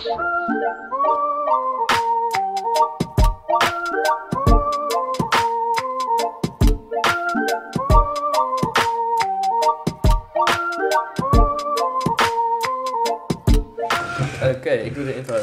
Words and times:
Oké, 0.00 0.10
ik 14.70 14.94
doe 14.94 15.04
de 15.04 15.16
intro. 15.16 15.36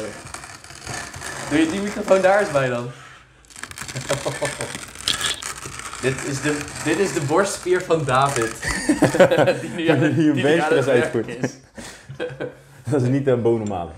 Doe 1.50 1.58
je 1.58 1.70
die 1.70 1.80
microfoon 1.80 2.20
daar 2.20 2.40
eens 2.40 2.50
bij 2.50 2.68
dan? 2.68 2.90
dit, 6.02 6.24
is 6.26 6.40
de, 6.40 6.58
dit 6.84 6.98
is 6.98 7.12
de 7.12 7.20
borstspier 7.20 7.82
van 7.82 8.04
David. 8.04 8.52
die 9.60 9.70
nu 9.70 9.88
aan, 9.88 10.14
Die 10.14 10.32
nu 10.32 10.60
aan 10.60 10.72
het 10.72 11.26
is. 11.26 11.50
Dat 12.90 13.02
is 13.02 13.08
niet 13.08 13.24
de 13.24 13.36
bonenmalen. 13.36 13.94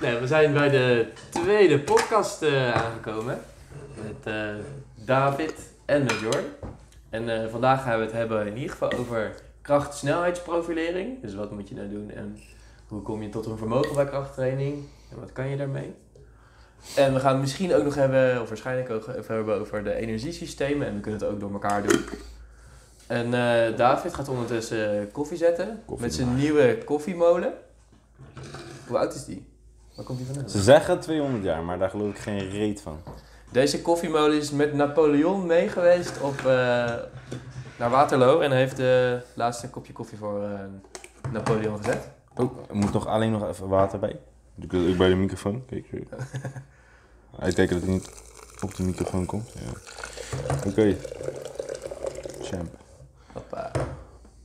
Nee, 0.00 0.18
we 0.18 0.26
zijn 0.26 0.52
bij 0.52 0.68
de 0.68 1.06
tweede 1.30 1.80
podcast 1.80 2.42
eh, 2.42 2.72
aangekomen. 2.72 3.38
Met 3.94 4.34
eh, 4.34 4.44
David 4.94 5.54
en 5.84 6.02
met 6.02 6.18
Jorn. 6.20 6.44
En 7.10 7.42
eh, 7.42 7.50
vandaag 7.50 7.82
gaan 7.82 7.98
we 7.98 8.04
het 8.04 8.12
hebben 8.12 8.46
in 8.46 8.56
ieder 8.56 8.70
geval 8.70 8.92
over 8.92 9.34
kracht-snelheidsprofilering. 9.62 11.22
Dus 11.22 11.34
wat 11.34 11.50
moet 11.50 11.68
je 11.68 11.74
nou 11.74 11.88
doen 11.88 12.10
en 12.10 12.38
hoe 12.88 13.02
kom 13.02 13.22
je 13.22 13.28
tot 13.28 13.46
een 13.46 13.58
vermogen 13.58 13.94
bij 13.94 14.06
krachttraining 14.06 14.84
en 15.10 15.20
wat 15.20 15.32
kan 15.32 15.48
je 15.48 15.56
daarmee? 15.56 15.94
En 16.96 17.14
we 17.14 17.20
gaan 17.20 17.32
het 17.32 17.40
misschien 17.40 17.74
ook 17.74 17.84
nog 17.84 17.94
hebben, 17.94 18.40
of 18.42 18.48
waarschijnlijk 18.48 18.90
ook 18.90 19.08
even 19.08 19.34
hebben 19.34 19.60
over 19.60 19.84
de 19.84 19.94
energiesystemen 19.94 20.86
en 20.86 20.94
we 20.94 21.00
kunnen 21.00 21.20
het 21.20 21.28
ook 21.28 21.40
door 21.40 21.52
elkaar 21.52 21.82
doen. 21.82 22.00
En 23.10 23.34
eh, 23.34 23.76
David 23.76 24.14
gaat 24.14 24.28
ondertussen 24.28 25.12
koffie 25.12 25.36
zetten 25.36 25.82
Koffie 25.86 26.06
met 26.06 26.14
zijn 26.14 26.26
maken. 26.26 26.42
nieuwe 26.42 26.78
koffiemolen. 26.84 27.52
Hoe 28.86 28.98
oud 28.98 29.14
is 29.14 29.24
die? 29.24 29.46
Waar 29.94 30.04
komt 30.04 30.18
die 30.18 30.26
vandaan? 30.26 30.50
Ze 30.50 30.62
zeggen 30.62 31.00
200 31.00 31.44
jaar, 31.44 31.62
maar 31.62 31.78
daar 31.78 31.90
geloof 31.90 32.10
ik 32.10 32.18
geen 32.18 32.50
reet 32.50 32.80
van. 32.80 32.98
Deze 33.50 33.82
koffiemolen 33.82 34.36
is 34.36 34.50
met 34.50 34.74
Napoleon 34.74 35.46
meegeweest 35.46 36.20
op, 36.20 36.38
eh, 36.38 36.44
naar 37.78 37.90
Waterloo 37.90 38.40
en 38.40 38.52
heeft 38.52 38.76
de 38.76 39.20
laatste 39.34 39.70
kopje 39.70 39.92
koffie 39.92 40.18
voor 40.18 40.42
eh, 40.42 40.60
Napoleon 41.32 41.76
gezet. 41.76 42.08
Oh, 42.36 42.58
er 42.68 42.76
moet 42.76 42.92
nog 42.92 43.06
alleen 43.06 43.32
nog 43.32 43.48
even 43.48 43.68
water 43.68 43.98
bij. 43.98 44.18
Ik 44.60 44.96
bij 44.96 45.08
de 45.08 45.14
microfoon. 45.14 45.64
Kijk. 45.66 45.86
zo. 45.90 46.16
Uitkijken 47.38 47.74
dat 47.80 47.88
het 47.88 47.94
niet 47.94 48.10
op 48.62 48.74
de 48.74 48.82
microfoon 48.82 49.26
komt. 49.26 49.52
Ja. 49.52 49.70
Oké. 50.66 50.96
Champ. 52.42 52.79
Hoppa. 53.32 53.70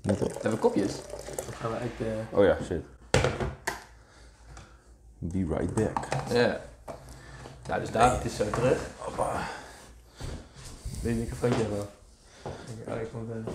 Net 0.01 0.21
op. 0.21 0.33
We 0.33 0.39
hebben 0.41 0.59
kopjes. 0.59 0.93
Dan 1.45 1.53
gaan 1.53 1.71
we 1.71 1.77
uit 1.77 1.97
de... 1.97 2.21
Oh 2.31 2.43
ja, 2.43 2.57
shit. 2.63 2.83
Be 5.17 5.45
right 5.57 5.73
back. 5.73 6.07
Ja. 6.29 6.61
Nou, 7.67 7.79
dus 7.79 7.91
David 7.91 8.25
is 8.25 8.35
zo 8.35 8.49
terug. 8.49 8.79
Hoppa. 8.97 9.47
Wil 11.01 11.11
je 11.11 11.17
microfoontje 11.17 11.61
hebben? 11.61 11.87
Oh, 12.87 13.01
ik 13.01 13.11
komt, 13.11 13.29
eh, 13.31 13.53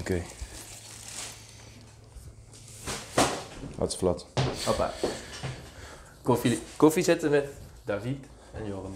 Oké. 0.00 0.22
Wat 3.76 3.92
is 3.92 3.96
flat? 3.98 4.26
Hoppa. 4.66 4.92
Koffie, 6.22 6.62
koffie 6.76 7.02
zetten 7.02 7.30
met 7.30 7.48
David 7.84 8.26
en 8.54 8.66
Joram. 8.66 8.94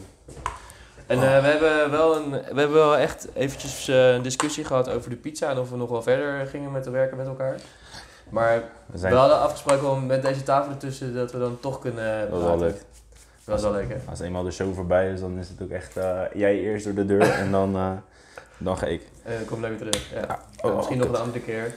En 1.13 1.35
eh, 1.37 1.41
we 1.41 1.47
hebben 1.49 1.91
wel 1.91 2.17
een, 2.17 2.31
we 2.31 2.37
hebben 2.61 2.73
wel 2.73 2.97
echt 2.97 3.29
eventjes 3.35 3.89
eh, 3.89 4.13
een 4.13 4.23
discussie 4.23 4.65
gehad 4.65 4.89
over 4.91 5.11
de 5.11 5.17
pizza 5.17 5.51
en 5.51 5.59
of 5.59 5.71
we 5.71 5.77
nog 5.77 5.91
wel 5.91 6.03
verder 6.03 6.47
gingen 6.47 6.73
met 6.73 6.83
te 6.83 6.91
werken 6.91 7.17
met 7.17 7.27
elkaar. 7.27 7.57
Maar 8.29 8.57
We 8.57 8.63
we 8.87 8.99
zijn... 8.99 9.13
hadden 9.15 9.39
afgesproken 9.41 9.91
om 9.91 10.07
met 10.07 10.23
deze 10.23 10.43
tafel 10.43 10.71
ertussen 10.73 11.15
dat 11.15 11.33
we 11.33 11.39
dan 11.39 11.61
toch 11.61 11.79
kunnen. 11.79 12.31
Dat 12.31 12.39
is 12.41 12.45
wel 12.47 12.59
leuk. 12.59 12.77
Dat 13.45 13.61
was 13.61 13.63
wel 13.63 13.73
leuk, 13.73 13.89
hè? 13.89 13.97
Als 14.11 14.21
eenmaal 14.21 14.43
de 14.43 14.51
show 14.51 14.75
voorbij 14.75 15.13
is, 15.13 15.21
dan 15.21 15.39
is 15.39 15.49
het 15.49 15.63
ook 15.63 15.71
echt 15.71 15.97
eh, 15.97 16.21
jij 16.35 16.59
eerst 16.59 16.85
door 16.85 16.95
de 16.95 17.07
deur 17.07 17.31
en 17.31 17.51
dan, 17.51 18.03
dan 18.59 18.79
ga 18.79 18.87
ik. 18.87 19.03
En 19.23 19.37
dan 19.37 19.45
kom 19.45 19.65
ik 19.65 19.79
weer 19.79 19.91
terug. 19.91 20.11
Ja. 20.13 20.21
Ja. 20.21 20.27
Nou, 20.27 20.39
Oh, 20.63 20.77
misschien 20.77 20.99
kut. 20.99 21.07
nog 21.09 21.17
een 21.17 21.23
andere 21.25 21.41
keer. 21.45 21.75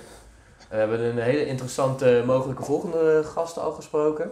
We 0.69 0.75
hebben 0.75 0.99
een 0.99 1.17
hele 1.17 1.45
interessante 1.45 2.23
mogelijke 2.25 2.63
volgende 2.63 3.23
gast 3.23 3.57
al 3.59 3.71
gesproken. 3.71 4.31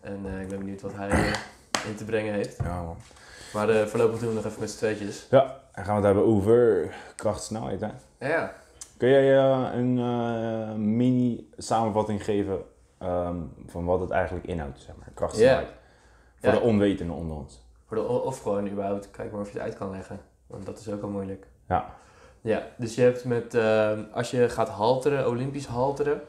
En 0.00 0.26
ik 0.40 0.48
ben 0.48 0.58
benieuwd 0.58 0.80
wat 0.80 0.92
hij 0.94 1.32
in 1.86 1.96
te 1.96 2.04
brengen 2.04 2.34
heeft. 2.34 2.56
Ja, 2.62 2.82
man. 2.82 2.96
Maar 3.52 3.68
eh, 3.68 3.86
voorlopig 3.86 4.18
doen 4.18 4.28
we 4.28 4.34
nog 4.34 4.44
even 4.44 4.60
met 4.60 4.70
z'n 4.70 4.76
tweetjes. 4.76 5.26
Ja, 5.30 5.60
dan 5.74 5.84
gaan 5.84 6.00
we 6.00 6.06
het 6.06 6.14
hebben 6.14 6.24
over 6.34 6.90
krachtsnelheid. 7.16 7.80
Hè? 7.80 7.88
Ja, 8.28 8.52
Kun 8.96 9.08
jij 9.08 9.36
eh, 9.38 9.68
een 9.72 9.98
eh, 9.98 10.74
mini 10.74 11.48
samenvatting 11.56 12.24
geven 12.24 12.62
ehm, 12.98 13.36
van 13.66 13.84
wat 13.84 14.00
het 14.00 14.10
eigenlijk 14.10 14.46
inhoudt, 14.46 14.80
zeg 14.80 14.96
maar, 14.96 15.08
krachtsnelheid? 15.14 15.68
Voor 16.40 16.48
Ja. 16.48 16.54
de 16.54 16.60
onwetenden 16.60 17.16
onder 17.16 17.36
ons. 17.36 17.62
voor 17.86 17.96
de, 17.96 18.08
of 18.08 18.42
gewoon 18.42 18.68
überhaupt, 18.68 19.10
kijk 19.10 19.32
maar 19.32 19.40
of 19.40 19.46
je 19.52 19.58
het 19.58 19.62
uit 19.66 19.76
kan 19.76 19.90
leggen. 19.90 20.20
Want 20.46 20.66
dat 20.66 20.78
is 20.78 20.88
ook 20.88 21.02
al 21.02 21.08
moeilijk. 21.08 21.46
Ja. 21.68 21.94
Ja, 22.40 22.62
dus 22.76 22.94
je 22.94 23.02
hebt 23.02 23.24
met, 23.24 23.54
eh, 23.54 23.98
als 24.12 24.30
je 24.30 24.48
gaat 24.48 24.68
halteren, 24.68 25.28
olympisch 25.28 25.66
halteren, 25.66 26.20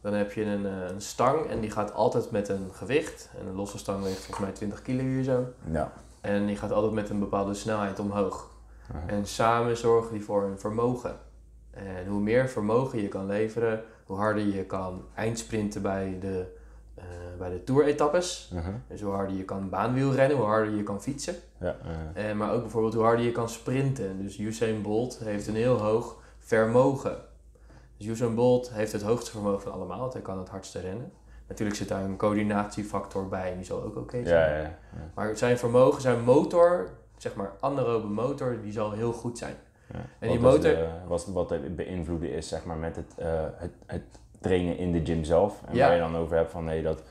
dan 0.00 0.12
heb 0.12 0.32
je 0.32 0.44
een, 0.44 0.64
een 0.64 1.00
stang 1.00 1.46
en 1.46 1.60
die 1.60 1.70
gaat 1.70 1.92
altijd 1.94 2.30
met 2.30 2.48
een 2.48 2.68
gewicht. 2.72 3.30
En 3.40 3.46
een 3.46 3.54
losse 3.54 3.78
stang 3.78 4.02
weegt 4.02 4.18
volgens 4.24 4.38
mij 4.46 4.52
20 4.54 4.82
kilo 4.82 5.02
hier 5.02 5.22
zo. 5.22 5.44
Ja. 5.72 5.92
En 6.22 6.46
die 6.46 6.56
gaat 6.56 6.72
altijd 6.72 6.92
met 6.92 7.10
een 7.10 7.18
bepaalde 7.18 7.54
snelheid 7.54 7.98
omhoog. 7.98 8.50
En 9.06 9.26
samen 9.26 9.76
zorgen 9.76 10.12
die 10.12 10.24
voor 10.24 10.42
een 10.42 10.58
vermogen. 10.58 11.16
En 11.70 12.06
hoe 12.06 12.20
meer 12.20 12.48
vermogen 12.48 13.02
je 13.02 13.08
kan 13.08 13.26
leveren, 13.26 13.82
hoe 14.06 14.16
harder 14.16 14.46
je 14.46 14.64
kan 14.64 15.04
eindsprinten 15.14 15.82
bij 15.82 16.16
de, 16.20 16.46
eh 16.94 17.04
bij 17.38 17.50
de 17.50 17.64
tour-etappes. 17.64 18.50
Mhm. 18.54 18.70
Dus 18.88 19.00
hoe 19.00 19.12
harder 19.12 19.36
je 19.36 19.44
kan 19.44 19.68
baanwielrennen, 19.68 20.36
hoe 20.36 20.46
harder 20.46 20.76
je 20.76 20.82
kan 20.82 21.02
fietsen. 21.02 21.34
Ja, 21.60 21.76
eh, 22.14 22.28
En, 22.28 22.36
maar 22.36 22.52
ook 22.52 22.60
bijvoorbeeld 22.60 22.94
hoe 22.94 23.04
harder 23.04 23.24
je 23.24 23.32
kan 23.32 23.48
sprinten. 23.48 24.22
Dus 24.22 24.38
Usain 24.38 24.82
Bolt 24.82 25.18
heeft 25.18 25.46
een 25.46 25.54
heel 25.54 25.78
hoog 25.78 26.16
vermogen. 26.38 27.16
Dus 27.96 28.06
Usain 28.06 28.34
Bolt 28.34 28.72
heeft 28.72 28.92
het 28.92 29.02
hoogste 29.02 29.30
vermogen 29.30 29.60
van 29.62 29.72
allemaal, 29.72 29.98
want 29.98 30.12
hij 30.12 30.22
kan 30.22 30.38
het 30.38 30.48
hardste 30.48 30.80
rennen. 30.80 31.12
Natuurlijk 31.52 31.78
zit 31.78 31.88
daar 31.88 32.04
een 32.04 32.16
coördinatiefactor 32.16 33.28
bij 33.28 33.50
en 33.50 33.56
die 33.56 33.64
zal 33.66 33.82
ook 33.82 33.96
oké 33.96 34.24
zijn. 34.26 34.50
ja, 34.50 34.56
ja, 34.56 34.62
ja. 34.62 34.76
Maar 35.14 35.36
zijn 35.36 35.58
vermogen, 35.58 36.02
zijn 36.02 36.20
motor, 36.24 36.88
zeg 37.16 37.34
maar 37.34 37.52
anaerobe 37.60 38.06
motor, 38.06 38.56
die 38.62 38.72
zal 38.72 38.92
heel 38.92 39.12
goed 39.12 39.38
zijn. 39.38 39.54
Ja. 39.92 39.98
En 40.18 40.28
die 40.28 40.40
wat 40.40 40.52
motor- 40.52 40.74
de- 40.74 40.88
wat, 41.06 41.26
wat 41.26 41.50
het 41.50 41.76
beïnvloeden 41.76 42.30
is, 42.32 42.48
zeg 42.48 42.64
maar, 42.64 42.76
met 42.76 42.96
het, 42.96 43.14
eh, 43.16 43.26
het, 43.56 43.70
het 43.86 44.02
trainen 44.40 44.76
in 44.78 44.92
de 44.92 45.00
gym 45.04 45.24
zelf. 45.24 45.62
En 45.66 45.76
waar 45.86 45.94
je 45.94 46.00
dan 46.00 46.16
over 46.16 46.36
hebt 46.36 46.50
van, 46.50 46.64
nee, 46.64 46.82
dat 46.82 47.02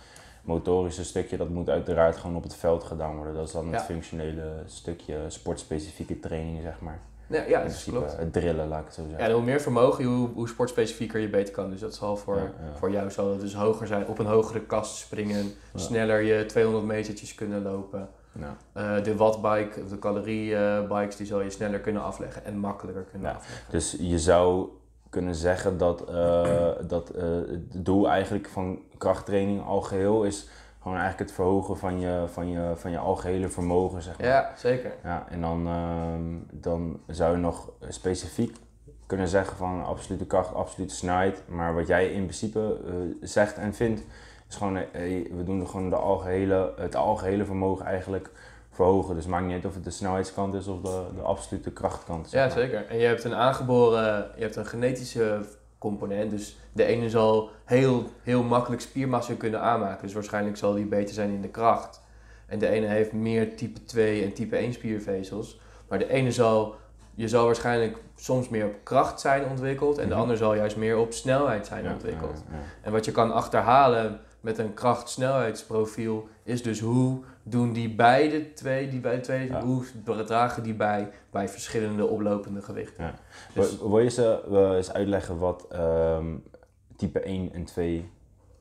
motorische 0.43 1.03
stukje, 1.03 1.37
dat 1.37 1.49
moet 1.49 1.69
uiteraard 1.69 2.17
gewoon 2.17 2.35
op 2.35 2.43
het 2.43 2.55
veld 2.55 2.83
gedaan 2.83 3.15
worden. 3.15 3.33
Dat 3.33 3.45
is 3.47 3.51
dan 3.53 3.65
het 3.73 3.81
functionele 3.85 4.63
stukje, 4.65 5.17
sportspecifieke 5.27 6.19
training, 6.19 6.61
zeg 6.61 6.79
maar. 6.79 6.99
Ja, 7.31 7.37
ja 7.41 7.45
in 7.45 7.51
dat 7.51 7.61
principe 7.61 7.97
klopt. 7.97 8.17
het 8.17 8.33
drillen, 8.33 8.67
laat 8.67 8.79
ik 8.79 8.85
het 8.85 8.93
zo 8.95 9.01
Ja, 9.01 9.07
zeggen. 9.09 9.27
en 9.27 9.33
hoe 9.33 9.43
meer 9.43 9.61
vermogen, 9.61 10.03
hoe, 10.03 10.29
hoe 10.33 10.47
sportspecifieker 10.47 11.19
je 11.19 11.29
beter 11.29 11.53
kan. 11.53 11.69
Dus 11.69 11.79
dat 11.79 11.95
zal 11.95 12.17
voor, 12.17 12.35
Ja, 12.35 12.41
ja. 12.41 12.77
voor 12.77 12.91
jou 12.91 13.11
zal 13.11 13.31
het 13.31 13.41
dus 13.41 13.55
hoger 13.55 13.87
zijn, 13.87 14.07
op 14.07 14.19
een 14.19 14.25
hogere 14.25 14.59
kast 14.61 14.95
springen, 14.95 15.43
Ja. 15.73 15.79
sneller 15.79 16.21
je 16.21 16.45
200 16.45 16.85
metertjes 16.85 17.35
kunnen 17.35 17.61
lopen. 17.61 18.09
Ja. 18.39 18.55
Eh, 18.97 19.03
de 19.03 19.15
wattbike, 19.15 19.81
of 19.83 19.89
de 19.89 19.99
caloriebikes, 19.99 21.15
die 21.15 21.25
zal 21.25 21.41
je 21.41 21.49
sneller 21.49 21.79
kunnen 21.79 22.01
afleggen 22.03 22.45
en 22.45 22.57
makkelijker 22.57 23.03
kunnen 23.11 23.29
Ja. 23.29 23.35
afleggen. 23.35 23.65
Dus 23.71 23.95
je 23.99 24.19
zou 24.19 24.67
kunnen 25.09 25.35
zeggen 25.35 25.77
dat, 25.77 26.09
eh, 26.09 26.69
dat 26.87 27.09
eh, 27.09 27.23
het 27.47 27.85
doel 27.85 28.09
eigenlijk 28.09 28.47
van 28.49 28.79
krachttraining 28.97 29.65
al 29.65 29.81
geheel 29.81 30.23
is 30.23 30.49
gewoon 30.81 30.97
eigenlijk 30.97 31.29
het 31.29 31.39
verhogen 31.39 31.77
van 31.77 31.99
je, 31.99 32.23
van 32.27 32.49
je, 32.49 32.71
van 32.75 32.91
je 32.91 32.97
algehele 32.97 33.49
vermogen, 33.49 34.01
zeg 34.01 34.17
maar. 34.17 34.27
Ja, 34.27 34.51
zeker. 34.55 34.93
Ja, 35.03 35.25
en 35.29 35.41
dan, 35.41 35.67
ehm, 35.67 36.61
dan 36.61 36.99
zou 37.07 37.35
je 37.35 37.41
nog 37.41 37.71
specifiek 37.89 38.57
kunnen 39.05 39.27
zeggen 39.27 39.57
van 39.57 39.85
absolute 39.85 40.25
kracht, 40.25 40.53
absolute 40.53 40.95
snelheid. 40.95 41.43
Maar 41.47 41.73
wat 41.75 41.87
jij 41.87 42.07
in 42.11 42.23
principe 42.23 42.79
eh, 42.87 42.93
zegt 43.21 43.57
en 43.57 43.73
vindt, 43.73 44.03
is 44.49 44.55
gewoon, 44.55 44.77
eh, 44.77 44.83
hey, 44.91 45.27
we 45.35 45.43
doen 45.43 45.67
gewoon 45.67 45.89
de 45.89 45.95
algehele, 45.95 46.73
het 46.77 46.95
algehele 46.95 47.45
vermogen 47.45 47.85
eigenlijk 47.85 48.29
verhogen. 48.71 49.15
Dus 49.15 49.23
het 49.23 49.33
maakt 49.33 49.45
niet 49.45 49.53
uit 49.53 49.65
of 49.65 49.73
het 49.73 49.83
de 49.83 49.91
snelheidskant 49.91 50.53
is 50.53 50.67
of 50.67 50.81
de, 50.81 51.03
de 51.15 51.21
absolute 51.21 51.71
krachtkant. 51.71 52.29
zeg 52.29 52.43
Ja, 52.43 52.49
zeker. 52.49 52.85
En 52.87 52.97
je 52.97 53.05
hebt 53.05 53.23
een 53.23 53.35
aangeboren, 53.35 54.31
je 54.35 54.41
hebt 54.41 54.55
een 54.55 54.65
genetische 54.65 55.41
component. 55.81 56.31
Dus 56.31 56.57
de 56.73 56.83
ene 56.85 57.09
zal 57.09 57.49
heel, 57.65 58.03
heel 58.23 58.43
makkelijk 58.43 58.81
spiermassa 58.81 59.33
kunnen 59.37 59.61
aanmaken. 59.61 60.01
Dus 60.03 60.13
waarschijnlijk 60.13 60.57
zal 60.57 60.73
die 60.73 60.85
beter 60.85 61.13
zijn 61.13 61.29
in 61.29 61.41
de 61.41 61.47
kracht. 61.49 62.01
En 62.45 62.59
de 62.59 62.67
ene 62.67 62.85
heeft 62.87 63.11
meer 63.13 63.55
type 63.55 63.83
2 63.85 64.23
en 64.23 64.33
type 64.33 64.55
1 64.57 64.73
spiervezels. 64.73 65.59
Maar 65.89 65.99
de 65.99 66.09
ene 66.09 66.31
zal, 66.31 66.75
je 67.15 67.27
zal 67.27 67.45
waarschijnlijk 67.45 67.97
soms 68.15 68.49
meer 68.49 68.65
op 68.65 68.73
kracht 68.83 69.19
zijn 69.19 69.45
ontwikkeld. 69.49 69.97
En 69.97 70.03
de 70.07 70.11
Mhm. 70.13 70.21
ander 70.21 70.37
zal 70.37 70.55
juist 70.55 70.77
meer 70.77 70.97
op 70.97 71.13
snelheid 71.13 71.65
zijn 71.67 71.83
Ja, 71.83 71.91
ontwikkeld. 71.93 72.43
ja, 72.49 72.55
ja. 72.55 72.61
En 72.81 72.91
wat 72.91 73.05
je 73.05 73.11
kan 73.11 73.31
achterhalen 73.33 74.19
met 74.41 74.57
een 74.57 74.73
kracht-snelheidsprofiel 74.73 76.27
is 76.43 76.63
dus 76.63 76.79
hoe 76.79 77.19
doen 77.43 77.73
die 77.73 77.89
beide 77.95 78.53
twee, 78.53 78.87
die 78.89 78.99
beide 78.99 79.21
twee, 79.21 79.47
Ja. 79.47 79.61
hoe 79.63 79.83
dragen 80.25 80.63
die 80.63 80.73
bij 80.73 81.09
bij 81.29 81.49
verschillende 81.49 82.05
oplopende 82.05 82.61
gewichten. 82.61 83.03
Ja. 83.03 83.15
Dus, 83.53 83.77
Wil 83.79 83.89
wil 83.89 83.99
je 83.99 84.09
ze 84.09 84.41
eens 84.75 84.93
uitleggen 84.93 85.37
wat 85.37 85.65
ehm, 85.69 86.25
type 86.95 87.19
1 87.19 87.53
en 87.53 87.63
2 87.65 88.09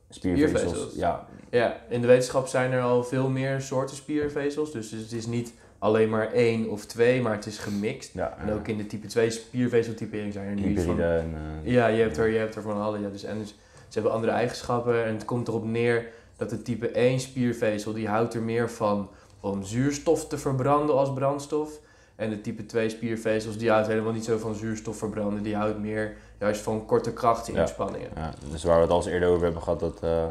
spiervezels... 0.09 0.61
Spiervezels. 0.61 0.95
Ja, 0.95 1.27
ja, 1.51 1.77
in 1.89 2.01
de 2.01 2.07
wetenschap 2.07 2.47
zijn 2.47 2.73
er 2.73 2.83
al 2.83 3.05
veel 3.05 3.29
meer 3.29 3.61
soorten 3.61 3.97
spiervezels, 3.97 4.73
dus 4.73 4.91
het 4.91 5.13
is 5.13 5.27
niet 5.27 5.53
alleen 5.79 6.09
maar 6.09 6.33
één 6.33 6.71
of 6.71 6.85
twee, 6.87 7.23
maar 7.23 7.33
het 7.35 7.47
is 7.47 7.59
gemixt. 7.59 8.15
ja, 8.15 8.37
En 8.39 8.53
ook 8.53 8.69
in 8.69 8.77
de 8.77 8.87
type 8.87 9.07
2 9.07 9.31
spiervezeltypering 9.31 10.33
zijn 10.33 10.47
er 10.49 10.55
nu 10.55 10.65
iets 10.73 10.85
van 10.85 11.01
en... 11.01 11.35
eh, 11.65 11.73
Ja, 11.73 11.87
je 11.87 12.03
hebt 12.03 12.17
er, 12.17 12.29
je 12.29 12.39
hebt 12.39 12.55
er 12.55 12.63
van 12.63 12.81
alle. 12.81 13.01
Ja. 13.01 13.09
Dus, 13.09 13.25
en 13.25 13.39
dus, 13.39 13.49
ze 13.89 13.93
hebben 13.99 14.13
andere 14.13 14.33
eigenschappen 14.33 15.05
en 15.05 15.15
het 15.15 15.25
komt 15.25 15.49
erop 15.49 15.65
neer 15.65 16.07
dat 16.41 16.51
de 16.51 16.63
type 16.63 16.89
1 16.89 17.21
spiervezel, 17.21 17.93
die 17.93 18.09
houdt 18.09 18.35
er 18.35 18.43
meer 18.43 18.71
van 18.71 19.09
om 19.41 19.63
zuurstof 19.63 20.27
te 20.27 20.39
verbranden 20.39 20.97
als 20.97 21.13
brandstof. 21.13 21.71
En 22.17 22.31
de 22.31 22.41
type 22.41 22.67
2 22.67 22.89
spiervezels, 22.89 23.57
die 23.59 23.71
houdt 23.71 23.87
helemaal 23.87 24.13
niet 24.13 24.25
zo 24.25 24.39
van 24.39 24.55
zuurstof 24.55 24.97
verbranden. 24.97 25.43
Die 25.43 25.57
houdt 25.57 25.79
meer 25.79 26.17
juist 26.39 26.61
van 26.61 26.87
korte 26.87 27.13
krachtinspanningen. 27.13 28.11
Ja, 28.17 28.33
dus 28.51 28.65
waar 28.65 28.77
we 28.77 28.83
het 28.83 28.91
al 28.91 28.97
eens 28.97 29.07
eerder 29.07 29.29
over 29.29 29.43
hebben 29.45 29.63
gehad, 29.63 29.81
dat 29.81 30.03
eh 30.03 30.25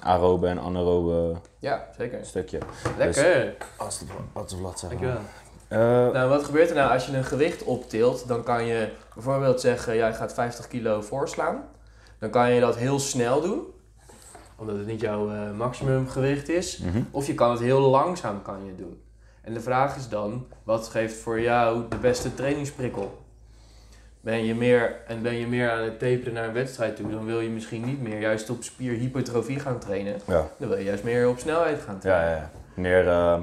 aerobe 0.00 0.46
en 0.46 0.58
anaerobe 0.58 1.36
Ja, 1.58 1.88
zeker. 1.98 2.24
stukje. 2.26 2.58
Lekker. 2.98 3.54
Als 3.76 3.98
de, 3.98 4.04
als 4.32 4.48
de 4.50 4.56
blad, 4.56 4.78
zeg 4.78 4.90
maar. 4.92 5.00
Dankjewel. 5.00 6.06
Eh, 6.06 6.12
Nou, 6.12 6.28
wat 6.28 6.44
gebeurt 6.44 6.68
er 6.70 6.76
nou 6.76 6.92
als 6.92 7.06
je 7.06 7.16
een 7.16 7.24
gewicht 7.24 7.62
optilt? 7.62 8.28
Dan 8.28 8.42
kan 8.42 8.64
je 8.64 8.88
bijvoorbeeld 9.14 9.60
zeggen, 9.60 9.96
jij 9.96 10.14
gaat 10.14 10.34
50 10.34 10.68
kilo 10.68 11.00
voorslaan. 11.00 11.64
Dan 12.18 12.30
kan 12.30 12.50
je 12.52 12.60
dat 12.60 12.76
heel 12.76 12.98
snel 12.98 13.40
doen, 13.40 13.62
omdat 14.64 14.78
het 14.78 14.92
niet 14.92 15.00
jouw 15.00 15.30
eh, 15.30 15.50
maximumgewicht 15.56 16.48
is. 16.48 16.78
mhm. 16.78 17.02
Of 17.10 17.26
je 17.26 17.34
kan 17.34 17.50
het 17.50 17.60
heel 17.60 17.80
langzaam 17.80 18.42
kan 18.42 18.64
je 18.64 18.74
doen. 18.76 19.02
En 19.42 19.54
de 19.54 19.60
vraag 19.60 19.96
is 19.96 20.08
dan, 20.08 20.46
wat 20.62 20.88
geeft 20.88 21.16
voor 21.16 21.40
jou 21.40 21.82
de 21.88 21.96
beste 21.96 22.34
trainingsprikkel? 22.34 23.22
Ben 24.20 24.44
je 24.44 24.54
meer, 24.54 24.96
en 25.06 25.22
ben 25.22 25.34
je 25.34 25.46
meer 25.46 25.70
aan 25.70 25.82
het 25.82 25.98
taperen 25.98 26.32
naar 26.32 26.48
een 26.48 26.52
wedstrijd 26.52 26.96
toe, 26.96 27.10
dan 27.10 27.24
wil 27.24 27.40
je 27.40 27.48
misschien 27.48 27.84
niet 27.84 28.02
meer 28.02 28.20
juist 28.20 28.50
op 28.50 28.62
spierhypertrofie 28.62 29.60
gaan 29.60 29.78
trainen. 29.78 30.20
Ja. 30.26 30.48
Dan 30.58 30.68
wil 30.68 30.78
je 30.78 30.84
juist 30.84 31.04
meer 31.04 31.28
op 31.28 31.38
snelheid 31.38 31.80
gaan 31.80 31.98
trainen. 31.98 32.30
Ja, 32.30 32.36
ja. 32.36 32.50
Meer 32.74 33.08
eh, 33.08 33.40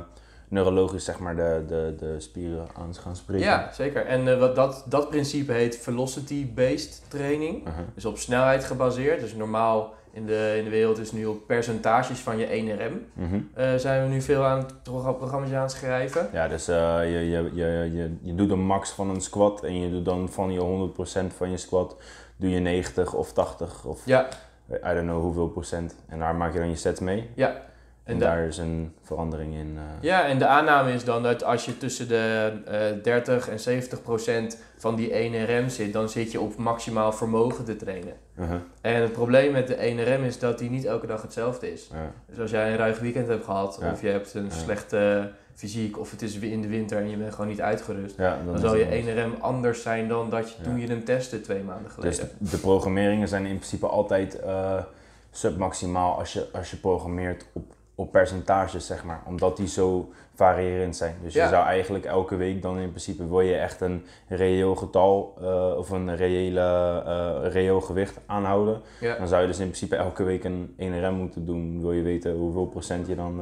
neurologisch, 0.48 1.06
zeg 1.06 1.20
maar, 1.20 1.36
de, 1.36 1.64
de, 1.68 1.96
de 1.98 2.20
spieren 2.20 2.68
aan 2.78 2.96
gaan 2.96 3.16
spreken. 3.16 3.46
Ja, 3.46 3.70
zeker. 3.74 4.06
En 4.06 4.28
eh, 4.28 4.40
wat 4.40 4.56
dat, 4.56 4.86
dat 4.88 5.10
principe 5.10 5.52
heet 5.52 5.78
velocity-based 5.78 7.02
training. 7.08 7.64
Mhm. 7.64 7.82
Dus 7.94 8.06
op 8.06 8.18
snelheid 8.18 8.64
gebaseerd. 8.64 9.20
Dus 9.20 9.34
normaal 9.34 9.94
in 10.14 10.26
de, 10.26 10.54
in 10.58 10.64
de 10.64 10.70
wereld 10.70 10.98
is 11.00 11.12
nu 11.12 11.26
op 11.26 11.48
percentages 11.48 12.20
van 12.20 12.38
je 12.38 12.46
1RM. 12.48 13.14
Mhm. 13.14 13.40
eh, 13.54 13.76
zijn 13.76 14.04
we 14.04 14.10
nu 14.14 14.22
veel 14.22 14.44
aan 14.46 14.58
het 14.58 14.84
pro- 14.84 15.14
programma's 15.14 15.52
aan 15.52 15.62
het 15.62 15.72
schrijven. 15.72 16.30
Ja, 16.34 16.48
dus 16.48 16.68
eh, 16.68 17.00
je, 17.04 17.30
je, 17.30 17.52
je, 17.54 17.90
je, 17.94 18.16
je 18.22 18.36
doet 18.36 18.50
een 18.52 18.66
max 18.66 18.90
van 18.90 19.10
een 19.10 19.22
squat 19.22 19.64
en 19.64 19.80
je 19.80 19.92
doet 19.92 20.06
dan 20.06 20.30
van 20.30 20.52
je 20.52 20.90
100% 21.30 21.36
van 21.38 21.50
je 21.52 21.58
squat 21.58 21.96
doe 22.38 22.50
je 22.50 22.60
90 22.60 23.14
of 23.14 23.34
80 23.34 23.86
of 23.86 24.02
Ja, 24.06 24.28
I 24.72 24.94
don't 24.94 25.02
know 25.08 25.22
hoeveel 25.22 25.48
procent. 25.48 25.96
En 26.08 26.20
daar 26.20 26.36
maak 26.36 26.54
je 26.54 26.60
dan 26.60 26.70
je 26.70 26.76
sets 26.76 27.00
mee. 27.00 27.30
ja. 27.36 27.70
En, 28.04 28.14
En 28.14 28.20
da- 28.20 28.26
daar 28.26 28.44
is 28.48 28.58
een 28.58 28.94
verandering 29.02 29.54
in. 29.54 29.78
eh, 29.78 29.84
Ja, 30.02 30.26
en 30.28 30.38
de 30.38 30.46
aanname 30.48 30.94
is 30.94 31.04
dan 31.04 31.24
dat 31.24 31.44
als 31.44 31.66
je 31.66 31.78
tussen 31.78 32.08
de 32.08 32.52
eh 32.66 33.04
30 33.04 33.50
en 33.50 33.60
70 33.60 34.02
procent 34.02 34.58
van 34.78 34.96
die 34.96 35.12
1RM 35.14 35.70
zit, 35.70 35.94
dan 35.94 36.10
zit 36.10 36.32
je 36.32 36.40
op 36.42 36.58
maximaal 36.58 37.12
vermogen 37.14 37.66
te 37.66 37.76
trainen. 37.76 38.14
uh-huh. 38.40 38.56
En 38.82 39.02
het 39.02 39.12
probleem 39.12 39.52
met 39.52 39.68
de 39.68 39.76
1RM 39.76 40.24
is 40.26 40.40
dat 40.40 40.60
die 40.60 40.70
niet 40.70 40.86
elke 40.86 41.08
dag 41.08 41.22
hetzelfde 41.22 41.72
is. 41.74 41.90
Dus 42.30 42.40
als 42.40 42.52
jij 42.52 42.72
een 42.72 42.78
ruig 42.78 43.00
weekend 43.00 43.28
hebt 43.28 43.46
gehad, 43.46 43.80
of 43.92 44.02
je 44.02 44.08
hebt 44.08 44.34
een 44.34 44.52
slechte 44.52 45.32
fysiek, 45.54 46.00
of 46.00 46.12
het 46.12 46.22
is 46.22 46.36
in 46.40 46.62
de 46.62 46.68
winter 46.68 46.98
en 46.98 47.10
je 47.10 47.18
bent 47.18 47.34
gewoon 47.34 47.50
niet 47.50 47.62
uitgerust, 47.62 48.18
Ja, 48.18 48.38
dan 48.46 48.60
zal 48.60 48.76
je 48.76 48.86
anders. 48.86 49.36
1RM 49.38 49.42
anders 49.42 49.82
zijn 49.82 50.08
dan 50.08 50.30
dat 50.30 50.50
je 50.52 50.62
toen 50.64 50.80
je 50.80 50.88
hem 50.88 51.04
testte 51.04 51.42
twee 51.42 51.64
maanden 51.64 51.92
geleden. 51.92 52.30
Dus 52.40 52.52
de 52.52 52.58
programmeringen 52.58 53.28
zijn 53.28 53.46
in 53.46 53.56
principe 53.56 53.88
altijd 53.88 54.40
eh, 54.40 54.84
submaximaal 55.32 56.18
als 56.18 56.34
je, 56.34 56.48
als 56.54 56.72
je 56.72 56.78
programmeert 56.78 57.46
op, 57.54 57.74
op 58.02 58.12
percentages, 58.12 58.86
zeg 58.86 59.04
maar. 59.04 59.22
Omdat 59.28 59.58
die 59.58 59.68
zo 59.68 60.12
variërend 60.36 60.96
zijn. 60.96 61.16
Dus 61.24 61.34
Ja. 61.34 61.44
je 61.44 61.50
zou 61.50 61.66
eigenlijk 61.66 62.06
elke 62.06 62.36
week 62.36 62.62
dan 62.62 62.78
in 62.80 62.90
principe 62.90 63.28
wil 63.28 63.42
je 63.42 63.56
echt 63.56 63.82
een 63.82 64.06
reëel 64.28 64.76
getal 64.76 65.34
eh, 65.42 65.74
of 65.78 65.90
een 65.90 66.16
reële, 66.16 66.62
eh, 67.06 67.52
reëel 67.52 67.82
gewicht 67.82 68.18
aanhouden. 68.26 68.82
ja. 69.00 69.18
Dan 69.18 69.28
zou 69.28 69.42
je 69.42 69.48
dus 69.48 69.60
in 69.60 69.66
principe 69.66 69.96
elke 69.96 70.24
week 70.24 70.44
een 70.44 70.74
1RM 70.78 71.14
moeten 71.16 71.46
doen. 71.46 71.82
Wil 71.82 71.92
je 71.92 72.02
weten 72.02 72.36
hoeveel 72.36 72.66
procent 72.66 73.08
je 73.08 73.16
dan 73.16 73.40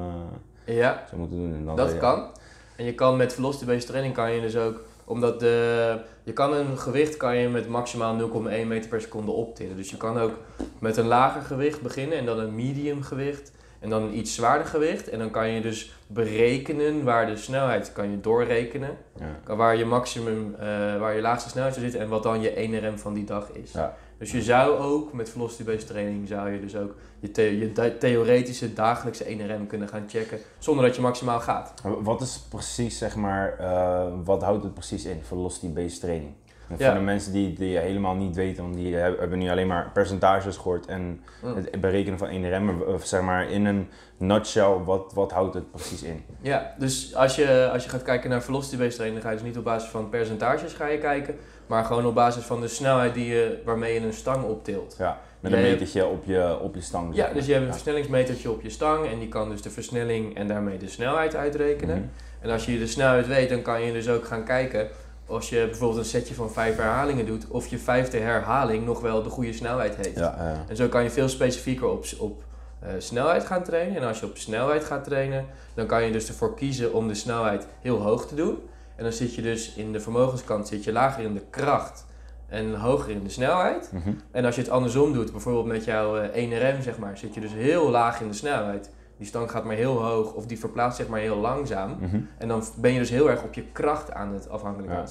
eh, 0.65 0.75
ja, 0.77 1.03
zou 1.07 1.19
moeten 1.21 1.38
doen. 1.38 1.53
En 1.53 1.65
dan 1.65 1.75
dat 1.75 1.91
je- 1.91 1.97
kan. 1.97 2.27
En 2.75 2.85
je 2.85 2.94
kan 2.95 3.17
met 3.17 3.33
velocity-based 3.33 3.88
training 3.88 4.13
kan 4.13 4.31
je 4.31 4.41
dus 4.41 4.57
ook, 4.57 4.81
omdat 5.05 5.39
de, 5.39 5.97
je 6.23 6.33
kan 6.33 6.53
een 6.53 6.77
gewicht 6.77 7.17
kan 7.17 7.35
je 7.38 7.47
met 7.50 7.67
maximaal 7.67 8.15
0,1 8.15 8.67
meter 8.67 8.89
per 8.89 9.01
seconde 9.01 9.31
optillen. 9.31 9.75
Dus 9.75 9.89
je 9.89 9.97
kan 9.97 10.17
ook 10.19 10.31
met 10.79 10.97
een 10.97 11.07
lager 11.07 11.41
gewicht 11.41 11.81
beginnen 11.81 12.17
en 12.17 12.25
dan 12.25 12.39
een 12.39 12.55
medium 12.55 13.01
gewicht 13.01 13.51
en 13.79 13.89
dan 13.89 14.03
een 14.03 14.17
iets 14.17 14.35
zwaarder 14.35 14.67
gewicht. 14.67 15.09
En 15.09 15.19
dan 15.19 15.31
kan 15.31 15.49
je 15.49 15.61
dus 15.61 15.93
berekenen 16.07 17.03
waar 17.03 17.25
de 17.27 17.35
snelheid 17.35 17.91
kan 17.93 18.11
je 18.11 18.19
doorrekenen. 18.19 18.97
Ja. 19.45 19.55
Waar 19.55 19.75
je 19.75 19.85
maximum, 19.85 20.55
eh, 20.59 20.67
waar 20.99 21.15
je 21.15 21.21
laagste 21.21 21.49
snelheid 21.49 21.75
zitten 21.75 21.99
en 21.99 22.09
wat 22.09 22.23
dan 22.23 22.41
je 22.41 22.53
1RM 22.61 22.97
van 22.97 23.13
die 23.13 23.23
dag 23.25 23.49
is. 23.51 23.71
Ja. 23.71 23.95
Dus 24.17 24.31
je 24.31 24.41
zou 24.41 24.77
ook 24.77 25.13
met 25.13 25.29
velocity-based 25.29 25.87
training 25.87 26.27
zou 26.27 26.49
je 26.51 26.59
dus 26.59 26.75
ook 26.75 26.95
je, 27.19 27.31
the- 27.31 27.57
je 27.57 27.97
theoretische 27.97 28.73
dagelijkse 28.73 29.23
1RM 29.31 29.67
kunnen 29.67 29.87
gaan 29.87 30.05
checken 30.07 30.39
zonder 30.57 30.85
dat 30.85 30.95
je 30.95 31.01
maximaal 31.01 31.39
gaat. 31.39 31.73
Wat 31.83 32.21
is 32.21 32.39
precies, 32.49 32.97
zeg 32.97 33.15
maar, 33.15 33.57
eh, 33.59 34.05
wat 34.23 34.41
houdt 34.43 34.63
het 34.63 34.73
precies 34.73 35.05
in, 35.05 35.19
velocity-based 35.23 35.99
training? 35.99 36.31
En 36.69 36.75
Ja. 36.77 36.86
Voor 36.89 37.00
de 37.00 37.06
mensen 37.06 37.31
die, 37.33 37.54
die 37.54 37.77
helemaal 37.77 38.16
niet 38.16 38.36
weten, 38.36 38.63
want 38.63 38.75
die 38.75 38.95
hebben, 38.95 39.39
nu 39.39 39.50
alleen 39.50 39.68
maar 39.68 39.89
percentages 39.94 40.57
gehoord 40.57 40.86
en 40.86 41.21
Mm. 41.44 41.56
het 41.56 41.81
berekenen 41.81 42.19
van 42.19 42.27
1 42.27 42.66
maar 42.66 42.75
of 42.81 43.06
zeg 43.06 43.21
maar 43.21 43.50
in 43.51 43.66
een 43.66 43.89
nutshell, 44.18 44.77
wat, 44.86 45.12
wat 45.13 45.31
houdt 45.31 45.54
het 45.54 45.71
precies 45.71 46.04
in? 46.04 46.24
Ja, 46.42 46.74
dus 46.77 47.16
als 47.16 47.36
je, 47.36 47.69
als 47.74 47.83
je 47.83 47.89
gaat 47.89 48.04
kijken 48.04 48.30
naar 48.30 48.42
velocity-based 48.42 48.95
training, 48.95 49.21
dan 49.21 49.30
ga 49.30 49.36
je 49.38 49.42
dus 49.44 49.48
niet 49.51 49.57
op 49.57 49.63
basis 49.63 49.89
van 49.89 50.10
percentages 50.10 50.74
ga 50.74 50.88
je 50.88 50.98
kijken, 50.98 51.36
maar 51.68 51.83
gewoon 51.86 52.06
op 52.06 52.16
basis 52.16 52.44
van 52.44 52.62
de 52.62 52.68
snelheid 52.68 53.13
die 53.13 53.25
je, 53.25 53.62
waarmee 53.65 53.94
je 53.94 54.00
een 54.06 54.13
stang 54.13 54.44
optilt. 54.44 54.95
Ja, 54.98 55.19
met 55.39 55.51
een 55.51 55.62
metertje 55.62 56.06
op 56.06 56.25
je, 56.25 56.60
op 56.62 56.75
je 56.75 56.81
stang. 56.81 57.15
Ja, 57.15 57.30
dus 57.33 57.45
je 57.45 57.54
hebt 57.54 57.65
een 57.65 57.72
versnellingsmetertje 57.72 58.51
op 58.51 58.62
je 58.62 58.69
stang 58.69 59.07
en 59.07 59.19
die 59.19 59.27
kan 59.27 59.50
dus 59.50 59.62
de 59.62 59.69
versnelling 59.69 60.36
en 60.36 60.48
daarmee 60.48 60.77
de 60.77 60.88
snelheid 60.89 61.36
uitrekenen. 61.36 61.95
Mhm. 61.98 62.07
En 62.42 62.50
als 62.50 62.65
je 62.65 62.77
de 62.80 62.88
snelheid 62.88 63.27
weet, 63.27 63.50
dan 63.50 63.62
kan 63.62 63.81
je 63.81 63.92
dus 63.94 64.10
ook 64.10 64.25
gaan 64.25 64.44
kijken 64.44 64.88
als 65.29 65.49
je 65.49 65.65
bijvoorbeeld 65.65 65.99
een 65.99 66.09
setje 66.09 66.33
van 66.33 66.51
vijf 66.51 66.75
herhalingen 66.75 67.25
doet, 67.25 67.47
of 67.47 67.67
je 67.67 67.77
vijfde 67.77 68.17
herhaling 68.17 68.85
nog 68.85 69.01
wel 69.01 69.23
de 69.23 69.29
goede 69.29 69.53
snelheid 69.53 69.95
heeft. 69.95 70.19
Ja, 70.19 70.35
ja. 70.37 70.65
En 70.67 70.75
zo 70.75 70.87
kan 70.87 71.03
je 71.03 71.09
veel 71.09 71.29
specifieker 71.29 71.88
op, 71.88 72.05
op 72.17 72.43
eh, 72.79 72.89
snelheid 72.98 73.45
gaan 73.45 73.63
trainen. 73.63 74.01
En 74.01 74.07
als 74.07 74.19
je 74.19 74.25
op 74.25 74.38
snelheid 74.38 74.83
gaat 74.83 75.03
trainen, 75.03 75.45
dan 75.74 75.86
kan 75.86 76.03
je 76.03 76.12
dus 76.12 76.27
ervoor 76.27 76.55
kiezen 76.55 76.93
om 76.93 77.07
de 77.07 77.15
snelheid 77.15 77.67
heel 77.81 77.98
hoog 77.98 78.27
te 78.27 78.36
doen. 78.36 78.57
En 78.95 79.03
dan 79.03 79.13
zit 79.13 79.36
je 79.36 79.41
dus 79.41 79.74
in 79.74 79.91
de 79.91 80.00
vermogenskant 80.00 80.67
zit 80.67 80.83
je 80.83 80.91
lager 80.91 81.24
in 81.24 81.33
de 81.33 81.43
kracht 81.50 82.05
en 82.48 82.75
hoger 82.75 83.09
in 83.09 83.24
de 83.24 83.29
snelheid. 83.29 83.89
Mhm. 83.93 84.13
En 84.31 84.45
als 84.45 84.55
je 84.55 84.62
het 84.62 84.69
andersom 84.69 85.13
doet, 85.13 85.31
bijvoorbeeld 85.31 85.65
met 85.65 85.86
jouw 85.86 86.17
eh, 86.17 86.77
1RM 86.77 86.81
zeg 86.81 86.98
maar, 86.98 87.17
zit 87.17 87.33
je 87.33 87.41
dus 87.41 87.53
heel 87.53 87.89
laag 87.89 88.21
in 88.21 88.27
de 88.27 88.33
snelheid. 88.33 88.89
Die 89.19 89.27
stang 89.27 89.51
gaat 89.51 89.63
maar 89.63 89.75
heel 89.75 90.03
hoog 90.03 90.33
of 90.33 90.45
die 90.45 90.59
verplaatst 90.59 90.97
zich 90.97 91.07
maar 91.07 91.19
heel 91.19 91.35
langzaam. 91.38 91.97
Mhm. 91.99 92.19
En 92.38 92.47
dan 92.47 92.63
ben 92.75 92.91
je 92.93 92.99
dus 92.99 93.09
heel 93.09 93.29
erg 93.29 93.43
op 93.43 93.53
je 93.53 93.63
kracht 93.71 94.11
aan 94.13 94.33
het 94.33 94.49
afhankelijk 94.49 94.91
Ja, 94.91 95.05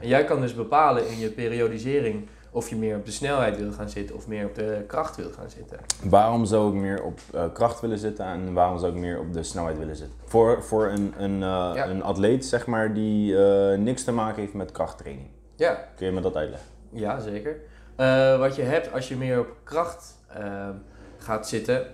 En 0.00 0.08
jij 0.08 0.24
kan 0.24 0.40
dus 0.40 0.54
bepalen 0.54 1.08
in 1.08 1.18
je 1.18 1.30
periodisering 1.30 2.28
of 2.50 2.68
je 2.68 2.76
meer 2.76 2.96
op 2.96 3.04
de 3.04 3.10
snelheid 3.10 3.58
wil 3.58 3.72
gaan 3.72 3.88
zitten 3.88 4.16
of 4.16 4.26
meer 4.26 4.44
op 4.46 4.54
de 4.54 4.84
kracht 4.86 5.16
wil 5.16 5.30
gaan 5.30 5.50
zitten. 5.50 5.78
waarom 6.04 6.44
zou 6.44 6.74
ik 6.74 6.80
meer 6.80 7.02
op 7.02 7.20
eh, 7.34 7.44
kracht 7.52 7.80
willen 7.80 7.98
zitten 7.98 8.24
en 8.24 8.52
waarom 8.52 8.78
zou 8.78 8.92
ik 8.92 8.98
meer 8.98 9.18
op 9.18 9.32
de 9.32 9.42
snelheid 9.42 9.78
willen 9.78 9.96
zitten? 9.96 10.16
Voor, 10.24 10.62
voor 10.62 10.86
een, 10.86 11.14
een, 11.18 11.42
eh, 11.42 11.82
een 11.86 12.02
atleet, 12.02 12.44
zeg 12.46 12.66
maar, 12.66 12.94
die 12.94 13.38
eh, 13.44 13.78
niks 13.78 14.04
te 14.04 14.12
maken 14.12 14.40
heeft 14.40 14.54
met 14.54 14.72
krachttraining. 14.72 15.28
Ja, 15.56 15.88
Kun 15.96 16.06
je 16.06 16.12
me 16.12 16.20
dat 16.20 16.36
uitleggen? 16.36 16.68
ja 16.90 17.20
zeker. 17.20 17.56
Wat 18.38 18.56
je 18.56 18.62
hebt 18.62 18.92
als 18.92 19.08
je 19.08 19.16
meer 19.16 19.38
op 19.40 19.56
kracht 19.64 20.18
gaat 21.18 21.48
zitten, 21.48 21.86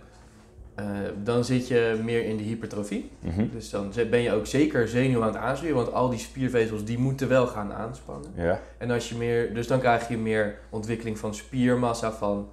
eh, 0.74 0.86
dan 1.22 1.44
zit 1.44 1.68
je 1.68 2.00
meer 2.04 2.24
in 2.24 2.36
de 2.36 2.42
hypertrofie. 2.42 3.10
Mhm. 3.20 3.46
Dus 3.52 3.70
dan 3.70 3.92
ben 4.10 4.20
je 4.20 4.32
ook 4.32 4.46
zeker 4.46 4.88
zenuw 4.88 5.20
aan 5.20 5.26
het 5.26 5.36
aansturen, 5.36 5.76
want 5.76 5.92
al 5.92 6.08
die 6.08 6.18
spiervezels 6.18 6.84
die 6.84 6.98
moeten 6.98 7.28
wel 7.28 7.46
gaan 7.46 7.72
aanspannen. 7.72 8.30
Ja. 8.36 8.60
En 8.78 8.90
als 8.90 9.08
je 9.08 9.14
meer, 9.14 9.54
dus 9.54 9.66
dan 9.66 9.78
krijg 9.78 10.08
je 10.08 10.18
meer 10.18 10.58
ontwikkeling 10.70 11.18
van 11.18 11.34
spiermassa, 11.34 12.12
van, 12.12 12.48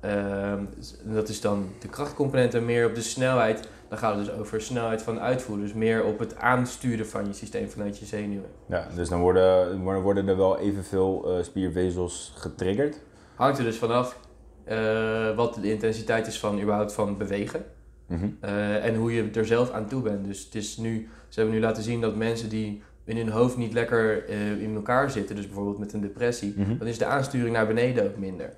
ehm, 0.00 0.64
dat 1.02 1.28
is 1.28 1.40
dan 1.40 1.68
de 1.78 1.88
krachtcomponent 1.88 2.54
en 2.54 2.64
meer 2.64 2.86
op 2.86 2.94
de 2.94 3.02
snelheid. 3.02 3.68
Dan 3.88 3.98
gaat 3.98 4.16
het 4.16 4.26
dus 4.26 4.34
over 4.34 4.60
snelheid 4.60 5.02
van 5.02 5.20
uitvoer, 5.20 5.58
dus 5.58 5.72
meer 5.72 6.04
op 6.04 6.18
het 6.18 6.36
aansturen 6.36 7.06
van 7.06 7.26
je 7.26 7.32
systeem 7.32 7.68
vanuit 7.70 7.98
je 7.98 8.04
zenuwen. 8.04 8.48
Ja, 8.66 8.88
dus 8.94 9.08
dan 9.08 9.20
worden, 9.20 9.80
worden 9.80 10.02
worden 10.02 10.28
er 10.28 10.36
wel 10.36 10.58
evenveel 10.58 11.24
eh, 11.30 11.44
spiervezels 11.44 12.32
getriggerd. 12.36 13.00
Hangt 13.34 13.58
er 13.58 13.64
dus 13.64 13.78
vanaf 13.78 14.18
eh, 14.66 15.36
wat 15.36 15.54
de 15.54 15.70
intensiteit 15.72 16.26
is 16.26 16.38
van 16.38 16.60
überhaupt 16.60 16.92
van 16.92 17.16
bewegen. 17.16 17.64
Mhm. 18.06 18.26
Eh, 18.40 18.84
en 18.84 18.94
hoe 18.94 19.12
je 19.12 19.30
er 19.34 19.46
zelf 19.46 19.70
aan 19.70 19.86
toe 19.88 20.02
bent. 20.02 20.24
Dus 20.26 20.44
het 20.44 20.54
is 20.54 20.76
nu, 20.76 21.08
ze 21.28 21.40
hebben 21.40 21.54
nu 21.58 21.62
laten 21.64 21.82
zien 21.82 22.00
dat 22.00 22.16
mensen 22.16 22.48
die 22.48 22.82
in 23.04 23.16
hun 23.16 23.28
hoofd 23.28 23.56
niet 23.56 23.72
lekker 23.72 24.28
eh, 24.28 24.62
in 24.62 24.74
elkaar 24.74 25.10
zitten, 25.10 25.36
dus 25.36 25.46
bijvoorbeeld 25.46 25.78
met 25.78 25.92
een 25.92 26.00
depressie, 26.00 26.54
Mhm. 26.56 26.78
dan 26.78 26.86
is 26.86 26.98
de 26.98 27.04
aansturing 27.06 27.52
naar 27.52 27.66
beneden 27.66 28.04
ook 28.04 28.16
minder. 28.16 28.52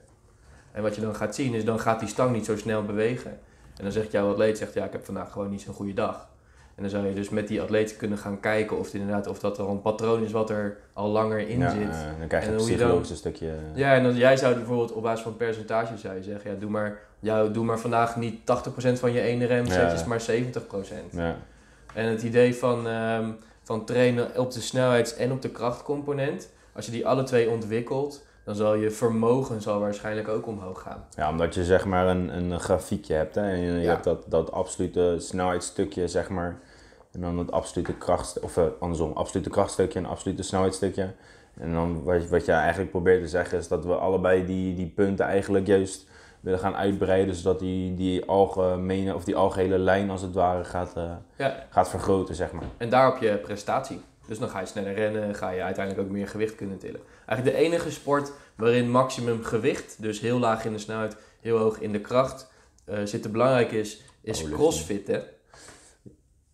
En 0.72 0.82
wat 0.82 0.94
je 0.94 1.00
dan 1.00 1.14
gaat 1.14 1.34
zien 1.34 1.54
is, 1.54 1.64
dan 1.64 1.80
gaat 1.80 2.00
die 2.00 2.08
stang 2.08 2.32
niet 2.32 2.44
zo 2.44 2.56
snel 2.56 2.84
bewegen. 2.84 3.30
En 3.76 3.82
dan 3.84 3.92
zegt 3.92 4.10
jouw 4.12 4.30
atleet, 4.30 4.58
zegt, 4.58 4.74
ja, 4.74 4.84
ik 4.84 4.92
heb 4.92 5.04
vandaag 5.04 5.32
gewoon 5.32 5.50
niet 5.50 5.60
zo'n 5.60 5.74
goede 5.74 5.94
dag. 5.94 6.28
En 6.78 6.85
dan 6.85 6.92
zou 6.92 7.06
je 7.06 7.14
dus 7.14 7.28
met 7.28 7.49
die 7.49 7.61
atleet 7.62 7.97
kunnen 7.97 8.18
gaan 8.18 8.40
kijken 8.40 8.78
of, 8.78 8.85
het 8.85 8.94
inderdaad, 8.94 9.26
of 9.26 9.38
dat 9.38 9.58
er 9.58 9.68
een 9.68 9.82
patroon 9.82 10.23
is 10.25 10.32
wat 10.32 10.50
er 10.50 10.76
al 10.92 11.08
langer 11.08 11.49
in 11.49 11.58
Ja, 11.58 11.70
zit. 11.70 11.80
eh, 11.88 12.18
dan 12.18 12.28
krijg 12.28 12.44
je 12.44 12.50
En 12.50 12.56
dan- 12.56 12.66
psychologische 12.66 13.16
stukje. 13.16 13.52
Ja, 13.75 13.94
en 13.94 14.02
dan, 14.02 14.14
jij 14.16 14.37
zou 14.37 14.54
bijvoorbeeld 14.54 14.92
op 14.92 15.02
basis 15.02 15.23
van 15.23 15.37
percentage 15.37 15.97
zou 15.97 16.14
je 16.16 16.23
zeggen, 16.23 16.50
ja, 16.50 16.56
doe 16.61 16.70
maar, 16.70 16.99
jou, 17.20 17.52
doe 17.52 17.64
maar 17.64 17.78
vandaag 17.78 18.16
niet 18.16 18.44
80% 18.44 18.99
van 18.99 19.12
je 19.12 19.20
ene 19.20 19.47
rem 19.47 19.66
setjes, 19.66 20.00
Ja. 20.00 20.06
maar 20.06 20.20
70%. 20.20 21.12
Ja. 21.12 21.37
En 21.94 22.04
het 22.08 22.23
idee 22.23 22.54
van, 22.54 22.87
ehm, 22.88 23.30
van 23.62 23.85
trainen 23.85 24.28
op 24.37 24.50
de 24.52 24.61
snelheids- 24.61 25.16
en 25.16 25.32
op 25.32 25.42
de 25.42 25.50
krachtcomponent, 25.50 26.49
als 26.73 26.87
je 26.87 26.92
die 26.92 27.06
alle 27.06 27.23
twee 27.23 27.49
ontwikkelt, 27.50 28.26
dan 28.44 28.54
zal 28.56 28.75
je 28.75 28.90
vermogen 28.90 29.62
zal 29.62 29.80
waarschijnlijk 29.80 30.28
ook 30.28 30.47
omhoog 30.47 30.82
gaan. 30.82 31.04
Ja, 31.16 31.30
omdat 31.30 31.54
je 31.54 31.64
zeg 31.64 31.85
maar 31.85 32.06
een, 32.06 32.28
een 32.37 32.61
grafiekje 32.61 33.14
hebt. 33.14 33.35
Hè? 33.35 33.42
En 33.42 33.58
je, 33.58 33.73
je 33.73 33.80
Ja. 33.80 33.88
hebt 33.90 34.04
dat, 34.04 34.25
dat 34.28 34.52
absolute 34.52 35.14
snelheidsstukje, 35.18 36.08
zeg 36.08 36.28
maar. 36.28 36.58
En 37.18 37.25
dan 37.25 37.38
het 37.38 37.52
absolute 37.52 37.92
kracht, 37.92 38.40
of 38.40 38.56
eh, 38.56 38.64
andersom, 38.80 39.12
absolute 39.12 39.50
krachtstukje 39.50 39.98
en 39.98 40.06
absolute 40.06 40.42
snelheidsstukje. 40.42 41.14
En 41.60 41.72
dan 41.72 42.02
wat, 42.02 42.28
wat 42.28 42.44
je 42.44 42.52
eigenlijk 42.52 42.90
probeert 42.90 43.22
te 43.22 43.28
zeggen 43.28 43.58
is 43.58 43.68
dat 43.68 43.84
we 43.84 43.94
allebei 43.94 44.46
die, 44.46 44.75
die 44.75 44.87
punten 44.87 45.26
eigenlijk 45.26 45.66
juist 45.66 46.06
willen 46.40 46.58
gaan 46.58 46.76
uitbreiden. 46.76 47.34
Zodat 47.34 47.58
die, 47.58 47.94
die 47.94 48.25
algemene, 48.25 49.14
of 49.14 49.25
die 49.25 49.37
algehele 49.37 49.78
lijn 49.78 50.10
als 50.10 50.22
het 50.22 50.34
ware 50.34 50.64
gaat, 50.64 50.96
eh, 50.96 51.12
Ja. 51.37 51.66
gaat 51.70 51.88
vergroten, 51.88 52.34
zeg 52.34 52.52
maar. 52.52 52.64
En 52.76 52.88
daarop 52.88 53.18
je 53.20 53.37
prestatie. 53.37 54.00
Dus 54.26 54.38
dan 54.38 54.48
ga 54.48 54.60
je 54.60 54.66
sneller 54.66 54.94
rennen, 54.94 55.34
ga 55.34 55.50
je 55.50 55.62
uiteindelijk 55.62 56.06
ook 56.06 56.12
meer 56.12 56.28
gewicht 56.28 56.54
kunnen 56.54 56.78
tillen. 56.78 57.00
Eigenlijk 57.26 57.58
de 57.58 57.64
enige 57.64 57.90
sport 57.90 58.32
waarin 58.54 58.90
maximum 58.90 59.42
gewicht, 59.42 60.02
dus 60.02 60.20
heel 60.20 60.38
laag 60.38 60.64
in 60.64 60.72
de 60.72 60.78
snelheid, 60.78 61.16
heel 61.40 61.58
hoog 61.58 61.80
in 61.80 61.92
de 61.92 62.00
kracht, 62.00 62.50
eh 62.84 62.98
zitten 63.04 63.32
belangrijk 63.32 63.72
is, 63.72 63.90
is 63.92 64.02
Powerlifting. 64.20 64.54
crossfitten. 64.54 65.22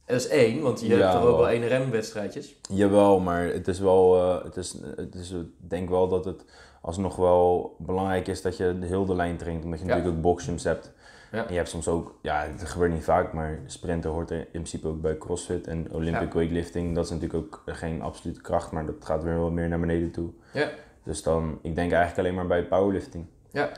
Dat 0.06 0.16
is 0.16 0.28
één, 0.28 0.62
want 0.62 0.80
je 0.80 0.87
Ja, 0.88 0.96
hebt 0.96 1.12
toch 1.12 1.25
ook 1.30 1.37
wel 1.37 1.49
één 1.49 1.68
remwedstrijdjes. 1.68 2.54
Jawel, 2.70 3.20
maar 3.20 3.44
het 3.44 3.68
is 3.68 3.78
wel, 3.78 4.16
eh, 4.16 4.44
het 4.44 4.56
is, 4.56 4.76
het 4.96 5.14
is, 5.14 5.30
ik 5.30 5.46
denk 5.56 5.88
wel 5.88 6.08
dat 6.08 6.25
het 6.25 6.44
alsnog 6.80 7.16
wel 7.16 7.76
belangrijk 7.78 8.28
is 8.28 8.42
dat 8.42 8.56
je 8.56 8.78
de 8.78 8.87
heel 8.87 9.04
de 9.04 9.14
lijn 9.14 9.37
traint. 9.37 9.64
Omdat 9.64 9.78
je 9.80 9.84
Ja. 9.87 9.90
natuurlijk 9.90 10.16
ook 10.18 10.23
boxjumps 10.23 10.64
hebt. 10.64 10.92
Ja. 11.32 11.42
En 11.46 11.50
je 11.50 11.56
hebt 11.56 11.68
soms 11.68 11.88
ook, 11.88 12.14
ja, 12.23 12.46
het 12.52 12.64
gebeurt 12.68 12.92
niet 12.92 13.04
vaak, 13.04 13.32
maar 13.32 13.58
sprinten 13.66 14.11
hoort 14.11 14.30
er 14.30 14.37
in 14.38 14.46
principe 14.50 14.88
ook 14.88 15.00
bij 15.00 15.18
CrossFit. 15.18 15.66
En 15.66 15.92
Olympic 15.92 16.32
weightlifting, 16.32 16.94
dat 16.94 17.04
is 17.04 17.11
natuurlijk 17.11 17.44
ook 17.44 17.62
geen 17.66 18.02
absolute 18.02 18.40
kracht, 18.40 18.70
maar 18.70 18.87
dat 18.87 18.94
gaat 19.00 19.23
weer 19.23 19.38
wat 19.38 19.50
meer 19.52 19.68
naar 19.68 19.80
beneden 19.80 20.11
toe. 20.11 20.30
Ja. 20.52 20.68
Dus 21.02 21.23
dan, 21.23 21.58
ik 21.62 21.75
denk 21.75 21.90
eigenlijk 21.92 22.18
alleen 22.20 22.34
maar 22.34 22.46
bij 22.46 22.64
powerlifting. 22.64 23.26
Ja. 23.50 23.68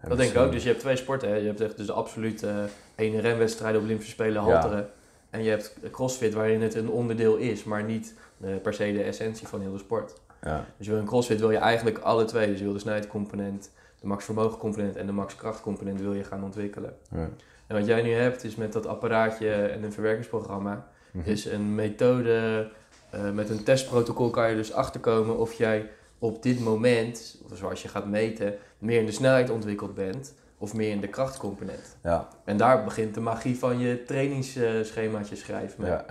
En 0.00 0.08
Dat 0.08 0.18
denk 0.18 0.30
ik 0.30 0.38
ook. 0.38 0.52
Dus 0.52 0.62
je 0.62 0.68
hebt 0.68 0.80
twee 0.80 0.96
sporten. 0.96 1.28
Hè. 1.28 1.34
Je 1.36 1.46
hebt 1.46 1.60
echt 1.60 1.76
dus 1.76 1.90
absoluut 1.90 2.42
eh 2.42 2.54
ene 2.96 3.20
renwedstrijden 3.20 3.78
op 3.80 3.84
Olympische 3.86 4.12
Spelen, 4.12 4.42
halteren. 4.42 4.88
En 5.36 5.42
je 5.42 5.50
hebt 5.50 5.74
crossfit 5.90 6.34
waarin 6.34 6.62
het 6.62 6.74
een 6.74 6.88
onderdeel 6.90 7.36
is, 7.36 7.64
maar 7.64 7.82
niet 7.84 8.14
eh, 8.40 8.50
per 8.62 8.74
se 8.74 8.92
de 8.92 9.02
essentie 9.02 9.46
van 9.48 9.60
heel 9.60 9.72
de 9.72 9.78
sport. 9.78 10.14
Ja, 10.42 10.64
Dus 10.76 10.86
je 10.86 10.92
wil 10.92 11.00
in 11.00 11.06
crossfit 11.06 11.40
wil 11.40 11.50
je 11.50 11.56
eigenlijk 11.58 11.98
alle 11.98 12.24
twee. 12.24 12.46
Dus 12.46 12.58
je 12.58 12.64
wil 12.64 12.72
de 12.72 12.78
snelheidscomponent, 12.78 13.70
de 14.00 14.06
max 14.06 14.24
vermogen 14.24 14.58
component 14.58 14.96
en 14.96 15.06
de 15.06 15.12
max 15.12 15.36
krachtcomponent 15.36 16.00
wil 16.00 16.12
je 16.14 16.24
gaan 16.24 16.44
ontwikkelen. 16.44 16.96
ja. 17.10 17.28
En 17.66 17.76
wat 17.76 17.86
jij 17.86 18.02
nu 18.02 18.12
hebt 18.12 18.44
is 18.44 18.54
met 18.56 18.72
dat 18.72 18.86
apparaatje 18.86 19.50
en 19.52 19.82
een 19.82 19.92
verwerkingsprogramma, 19.92 20.88
Mhm. 21.10 21.30
is 21.30 21.44
een 21.44 21.74
methode, 21.74 22.68
eh, 23.10 23.30
met 23.30 23.50
een 23.50 23.62
testprotocol 23.64 24.30
kan 24.30 24.50
je 24.50 24.56
dus 24.56 24.72
achterkomen 24.72 25.38
of 25.38 25.52
jij 25.52 25.90
op 26.18 26.42
dit 26.42 26.60
moment, 26.60 27.38
of 27.50 27.56
zoals 27.58 27.82
je 27.82 27.88
gaat 27.88 28.06
meten, 28.06 28.54
meer 28.78 29.00
in 29.00 29.06
de 29.06 29.12
snelheid 29.12 29.50
ontwikkeld 29.50 29.94
bent 29.94 30.34
of 30.58 30.74
meer 30.74 30.90
in 30.90 31.00
de 31.00 31.08
krachtcomponent. 31.08 31.96
ja, 32.02 32.28
En 32.44 32.56
daar 32.56 32.84
begint 32.84 33.14
de 33.14 33.20
magie 33.20 33.58
van 33.58 33.78
je 33.78 34.02
trainingsschemaatje 34.02 35.36
schrijven. 35.36 35.82
mee. 35.82 35.90
ja, 35.90 36.04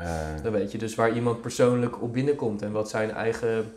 Dan 0.43 0.51
weet 0.51 0.71
je 0.71 0.77
dus 0.77 0.95
waar 0.95 1.11
iemand 1.11 1.41
persoonlijk 1.41 2.01
op 2.01 2.13
binnenkomt 2.13 2.61
en 2.61 2.71
wat 2.71 2.89
zijn, 2.89 3.11
eigen, 3.11 3.73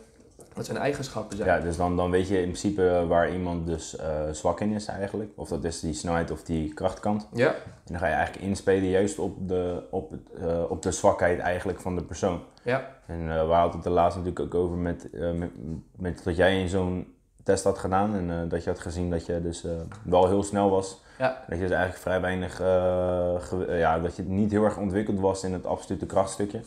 wat 0.53 0.65
zijn 0.65 0.77
eigenschappen 0.77 1.37
zijn. 1.37 1.49
Ja, 1.49 1.59
dus 1.59 1.77
dan, 1.77 1.95
dan 1.95 2.11
weet 2.11 2.27
je 2.27 2.35
in 2.37 2.41
principe 2.43 3.05
waar 3.07 3.33
iemand 3.33 3.65
dus 3.67 3.95
eh, 3.95 4.29
zwak 4.31 4.59
in 4.59 4.71
is 4.71 4.85
eigenlijk. 4.85 5.31
Of 5.35 5.49
dat 5.49 5.63
is 5.63 5.79
die 5.79 5.93
snelheid 5.93 6.31
of 6.31 6.43
die 6.43 6.73
krachtkant. 6.73 7.27
Ja, 7.33 7.47
En 7.53 7.55
dan 7.85 7.99
ga 7.99 8.07
je 8.07 8.13
eigenlijk 8.13 8.45
inspelen 8.45 8.89
juist 8.89 9.19
op 9.19 9.47
de, 9.47 9.83
op 9.91 10.11
het, 10.11 10.43
eh, 10.43 10.63
op 10.69 10.81
de 10.81 10.91
zwakheid 10.91 11.39
eigenlijk 11.39 11.79
van 11.81 11.95
de 11.95 12.03
persoon. 12.03 12.41
ja, 12.63 12.95
En 13.05 13.31
eh 13.31 13.47
we 13.47 13.53
hadden 13.53 13.75
het 13.77 13.85
er 13.85 13.91
laatst 13.91 14.17
natuurlijk 14.17 14.45
ook 14.45 14.61
over 14.63 14.77
met, 14.77 15.07
met, 15.35 15.49
met 15.95 16.23
dat 16.23 16.35
jij 16.35 16.61
in 16.61 16.69
zo'n 16.69 17.13
test 17.49 17.63
had 17.63 17.77
gedaan. 17.77 18.15
En 18.15 18.29
eh, 18.29 18.49
dat 18.49 18.63
je 18.63 18.69
had 18.69 18.79
gezien 18.79 19.09
dat 19.09 19.25
je 19.25 19.41
dus 19.41 19.63
eh, 19.63 19.71
wel 20.03 20.27
heel 20.27 20.43
snel 20.43 20.69
was. 20.69 21.01
ja, 21.17 21.43
Dat 21.47 21.57
je 21.57 21.63
dus 21.63 21.73
eigenlijk 21.73 22.01
vrij 22.01 22.21
weinig, 22.21 22.61
eh, 22.61 23.79
ja, 23.79 23.99
dat 23.99 24.15
je 24.15 24.23
niet 24.23 24.51
heel 24.51 24.63
erg 24.63 24.77
ontwikkeld 24.77 25.19
was 25.19 25.43
in 25.43 25.53
het 25.53 25.65
absolute 25.65 26.05
krachtstukje. 26.05 26.61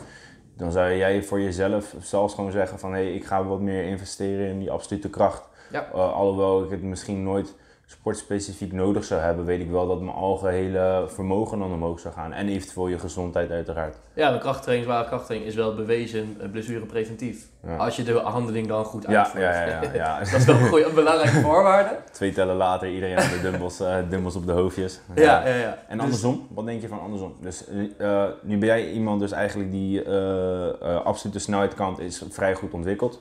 Dan 0.56 0.72
zou 0.72 0.94
jij 0.94 1.22
voor 1.22 1.40
jezelf 1.40 1.94
zelfs 2.00 2.34
gewoon 2.34 2.50
zeggen 2.50 2.78
van 2.78 2.92
hé, 2.92 3.02
hey, 3.02 3.14
ik 3.14 3.24
ga 3.24 3.44
wat 3.44 3.60
meer 3.60 3.84
investeren 3.84 4.46
in 4.46 4.58
die 4.58 4.70
absolute 4.70 5.10
kracht. 5.10 5.48
Ja. 5.70 5.80
Alhoewel 5.92 6.64
ik 6.64 6.70
het 6.70 6.82
misschien 6.82 7.22
nooit 7.22 7.54
sportspecifiek 8.00 8.72
nodig 8.72 9.04
zou 9.04 9.20
hebben, 9.20 9.44
weet 9.44 9.60
ik 9.60 9.70
wel 9.70 9.86
dat 9.88 10.00
mijn 10.00 10.16
algehele 10.16 11.04
vermogen 11.08 11.58
dan 11.58 11.72
omhoog 11.72 12.00
zou 12.00 12.14
gaan. 12.14 12.32
En 12.32 12.48
eventueel 12.48 12.88
je 12.88 12.98
gezondheid 12.98 13.50
uiteraard. 13.50 13.96
ja, 14.14 14.32
de 14.32 14.38
krachttraining, 14.38 14.88
zware 14.88 15.06
krachttraining 15.06 15.50
is 15.50 15.56
wel 15.56 15.74
bewezen 15.74 16.36
eh, 16.40 16.50
blessurepreventief. 16.50 17.46
Ja. 17.66 17.76
Als 17.76 17.96
je 17.96 18.02
de 18.02 18.12
handeling 18.12 18.66
dan 18.68 18.84
goed 18.84 19.06
uitvoert. 19.06 19.42
ja, 19.42 19.64
ja, 19.66 19.80
ja, 19.82 19.92
ja. 19.94 20.18
Dat 20.30 20.32
is 20.40 20.44
wel 20.44 20.56
een, 20.56 20.68
goeie, 20.68 20.84
een 20.84 20.94
belangrijke 20.94 21.40
voorwaarde. 21.48 21.96
Twee 22.12 22.32
tellen 22.32 22.56
later, 22.56 22.88
iedereen 22.90 23.18
aan 23.18 23.30
de 23.30 23.40
dumbbells, 23.40 23.80
eh, 23.80 23.96
dumbbells 24.08 24.36
op 24.36 24.46
de 24.46 24.52
hoofdjes. 24.52 25.00
Ja, 25.14 25.46
ja, 25.46 25.54
ja. 25.54 25.78
En 25.88 25.96
Dus- 25.96 26.04
andersom, 26.04 26.46
wat 26.54 26.66
denk 26.66 26.80
je 26.82 26.88
van 26.88 27.00
andersom? 27.00 27.34
Dus 27.40 27.64
eh, 27.98 28.24
nu 28.42 28.58
ben 28.58 28.68
jij 28.68 28.90
iemand 28.90 29.20
dus 29.20 29.32
eigenlijk 29.32 29.70
die 29.70 30.02
eh, 30.04 31.04
absolute 31.04 31.38
snelheidskant 31.38 31.98
is 32.00 32.24
vrij 32.30 32.54
goed 32.54 32.72
ontwikkeld. 32.72 33.20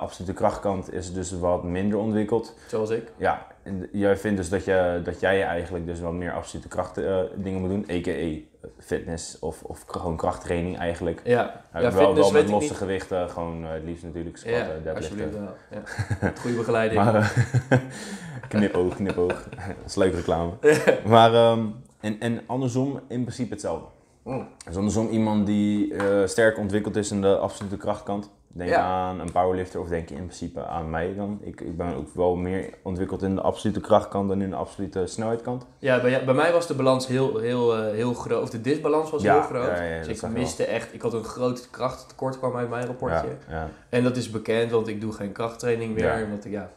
Absolute 0.00 0.32
krachtkant 0.32 0.92
is 0.92 1.12
dus 1.12 1.32
wat 1.38 1.62
minder 1.64 1.98
ontwikkeld. 1.98 2.54
zoals 2.68 2.90
ik. 2.90 3.12
Ja, 3.16 3.46
jij 3.92 4.16
vindt 4.16 4.36
dus 4.36 4.48
dat, 4.48 4.64
je, 4.64 5.00
dat 5.04 5.20
jij 5.20 5.42
eigenlijk 5.44 5.86
dus 5.86 6.00
wat 6.00 6.12
meer 6.12 6.32
absolute 6.32 6.68
kracht 6.68 6.98
eh, 6.98 7.18
dingen 7.34 7.60
moet 7.60 7.68
doen, 7.70 7.86
a.k.a. 7.90 8.38
fitness 8.78 9.38
of, 9.38 9.62
of 9.62 9.84
gewoon 9.86 10.16
krachttraining 10.16 10.78
eigenlijk. 10.78 11.20
Ja, 11.24 11.64
Eh, 11.72 11.82
ja 11.82 11.92
wel, 11.92 12.14
wel 12.14 12.24
met 12.24 12.32
weet 12.32 12.44
ik 12.44 12.50
losse 12.50 12.68
niet. 12.68 12.78
gewichten, 12.78 13.30
gewoon 13.30 13.64
eh, 13.64 13.70
het 13.72 13.84
liefst 13.84 14.04
natuurlijk 14.04 14.36
Ja, 14.36 14.42
squatten, 14.42 14.82
deadliften. 14.82 14.96
alsjeblieft 15.20 15.38
wel. 15.70 15.80
Ja. 16.20 16.32
Goede 16.40 16.56
begeleiding. 16.56 17.04
Maar, 17.04 17.14
eh, 17.14 17.78
knipoog, 18.48 18.94
knipoog. 18.94 19.48
Dat 19.80 19.86
is 19.86 19.94
leuk 19.94 20.14
reclame. 20.14 20.52
Maar, 21.06 21.34
ehm, 21.34 21.66
en, 22.00 22.20
en 22.20 22.40
andersom 22.46 23.00
in 23.08 23.22
principe 23.22 23.50
hetzelfde. 23.52 23.86
Mm. 24.24 24.48
Dus 24.66 24.76
andersom 24.76 25.08
iemand 25.08 25.46
die 25.46 25.94
eh, 25.94 26.26
sterk 26.26 26.58
ontwikkeld 26.58 26.96
is 26.96 27.10
in 27.10 27.20
de 27.20 27.36
absolute 27.38 27.76
krachtkant. 27.76 28.30
Denk 28.52 28.70
Ja. 28.70 28.80
aan 28.80 29.20
een 29.20 29.32
powerlifter 29.32 29.80
of 29.80 29.88
denk 29.88 30.08
je 30.08 30.14
in 30.14 30.24
principe 30.24 30.66
aan 30.66 30.90
mij 30.90 31.14
dan. 31.14 31.38
Ik, 31.42 31.60
ik 31.60 31.76
ben 31.76 31.94
ook 31.94 32.14
wel 32.14 32.36
meer 32.36 32.70
ontwikkeld 32.82 33.22
in 33.22 33.34
de 33.34 33.40
absolute 33.40 33.80
krachtkant 33.80 34.28
dan 34.28 34.40
in 34.42 34.50
de 34.50 34.56
absolute 34.56 35.06
snelheidkant. 35.06 35.66
Ja, 35.78 36.00
bij, 36.00 36.24
bij 36.24 36.34
mij 36.34 36.52
was 36.52 36.66
de 36.66 36.74
balans 36.74 37.06
heel, 37.06 37.38
heel, 37.38 37.76
eh, 37.76 37.92
heel 37.94 38.14
groot. 38.14 38.42
Of 38.42 38.50
de 38.50 38.60
disbalans 38.60 39.10
was 39.10 39.22
Ja, 39.22 39.32
heel 39.32 39.42
groot. 39.42 39.76
ja, 39.78 39.82
ja, 39.82 40.02
dus 40.02 40.22
ik 40.22 40.28
miste 40.28 40.64
echt... 40.64 40.94
Ik 40.94 41.02
had 41.02 41.12
een 41.12 41.24
groot 41.24 41.68
krachttekort 41.70 42.38
kwam 42.38 42.56
uit 42.56 42.68
mijn 42.70 42.86
rapportje. 42.86 43.28
En 43.88 44.02
dat 44.02 44.16
is 44.16 44.30
bekend, 44.30 44.70
want 44.70 44.88
ik 44.88 45.00
doe 45.00 45.12
geen 45.12 45.32
krachttraining 45.32 45.94
meer. 45.94 46.24
Omdat 46.24 46.44
ik, 46.44 46.50
ja, 46.52 46.70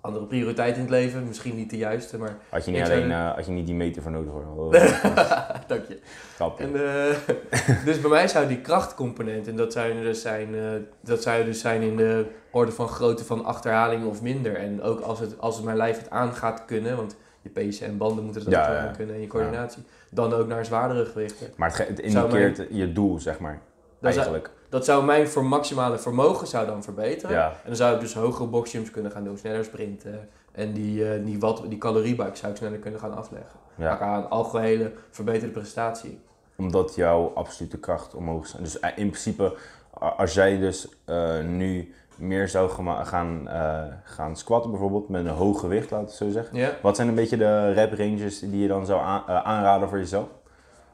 andere 0.00 0.24
prioriteit 0.26 0.74
in 0.74 0.80
het 0.80 0.90
leven. 0.90 1.24
Misschien 1.26 1.56
niet 1.56 1.70
de 1.70 1.76
juiste, 1.76 2.18
maar 2.18 2.36
Had 2.48 2.64
je 2.64 2.70
niet 2.70 2.82
alleen, 2.82 3.10
eh, 3.10 3.34
had 3.34 3.46
je 3.46 3.52
niet 3.52 3.66
die 3.66 3.74
meter 3.74 4.02
voor 4.02 4.10
nodig 4.10 4.32
hoor. 4.32 4.72
dank 5.66 5.84
je. 5.88 5.98
Grapje. 6.34 6.64
En, 6.64 6.74
eh, 6.74 7.84
dus 7.86 8.00
bij 8.00 8.10
mij 8.10 8.28
zou 8.28 8.46
die 8.46 8.60
krachtcomponent, 8.60 9.48
en 9.48 9.56
dat 9.56 9.72
zou 9.72 9.92
dus 10.02 10.20
zijn, 10.22 10.54
eh, 10.54 10.60
dat 11.00 11.22
zou 11.22 11.44
dus 11.44 11.60
zijn 11.60 11.82
in 11.82 11.96
de 11.96 12.26
orde 12.50 12.72
van 12.72 12.88
grootte 12.88 13.24
van 13.24 13.44
achterhaling 13.44 14.04
of 14.06 14.22
minder. 14.22 14.56
En 14.56 14.82
ook 14.82 15.00
als 15.00 15.20
het, 15.20 15.38
als 15.38 15.56
het 15.56 15.64
mijn 15.64 15.76
lijf 15.76 15.98
het 15.98 16.10
aan 16.10 16.32
gaat 16.32 16.64
kunnen, 16.64 16.96
want 16.96 17.16
je 17.42 17.48
pezen 17.48 17.86
en 17.86 17.96
banden 17.96 18.24
moeten 18.24 18.46
ook 18.46 18.52
Ja, 18.52 18.92
kunnen 18.96 19.14
en 19.14 19.20
je 19.20 19.26
coördinatie. 19.26 19.82
Dan 20.10 20.32
ook 20.32 20.46
naar 20.46 20.64
zwaardere 20.64 21.04
gewichten. 21.04 21.48
Maar 21.56 21.68
het, 21.68 21.88
het 21.88 22.12
mijn- 22.12 22.30
indiceert 22.30 22.68
je 22.70 22.92
doel, 22.92 23.18
zeg 23.18 23.38
maar. 23.38 23.60
Dat 24.00 24.12
zou, 24.14 24.24
Eigenlijk. 24.26 24.50
dat 24.68 24.84
zou 24.84 25.04
mijn 25.04 25.28
voor 25.28 25.44
maximale 25.44 25.98
vermogen 25.98 26.46
zou 26.46 26.66
dan 26.66 26.82
verbeteren. 26.82 27.36
Ja. 27.36 27.46
En 27.48 27.56
dan 27.66 27.76
zou 27.76 27.94
ik 27.94 28.00
dus 28.00 28.14
hogere 28.14 28.48
boxjumps 28.48 28.90
kunnen 28.90 29.12
gaan 29.12 29.24
doen, 29.24 29.38
sneller 29.38 29.64
sprinten. 29.64 30.28
En 30.52 30.72
die, 30.72 31.10
eh, 31.12 31.24
die, 31.24 31.38
watt, 31.40 31.68
die 31.68 31.78
caloriebuik 31.78 32.36
zou 32.36 32.52
ik 32.52 32.58
sneller 32.58 32.78
kunnen 32.78 33.00
gaan 33.00 33.16
afleggen. 33.16 33.58
Ja. 33.74 33.84
Maar 33.90 34.00
aan 34.00 34.30
algehele 34.30 34.92
verbeterde 35.10 35.52
prestatie. 35.52 36.20
Omdat 36.56 36.94
jouw 36.94 37.32
absolute 37.34 37.78
kracht 37.78 38.14
omhoog 38.14 38.44
is. 38.44 38.52
Dus 38.52 38.80
eh, 38.80 38.90
in 38.96 39.10
principe, 39.10 39.56
als 39.92 40.34
jij 40.34 40.58
dus 40.58 40.88
eh, 41.04 41.40
nu 41.40 41.92
meer 42.16 42.48
zou 42.48 42.70
gaan, 43.04 43.48
eh, 43.48 43.82
gaan 44.04 44.36
squatten 44.36 44.70
bijvoorbeeld 44.70 45.08
met 45.08 45.24
een 45.24 45.30
hoog 45.32 45.60
gewicht, 45.60 45.90
laten 45.90 46.08
we 46.08 46.14
zo 46.24 46.30
zeggen. 46.30 46.56
Ja, 46.58 46.70
Wat 46.82 46.96
zijn 46.96 47.08
een 47.08 47.14
beetje 47.14 47.36
de 47.36 47.72
rep 47.72 47.92
ranges 47.98 48.38
die 48.40 48.58
je 48.58 48.68
dan 48.68 48.86
zou 48.86 49.00
aan- 49.00 49.26
aanraden 49.26 49.88
voor 49.88 49.98
jezelf? 49.98 50.26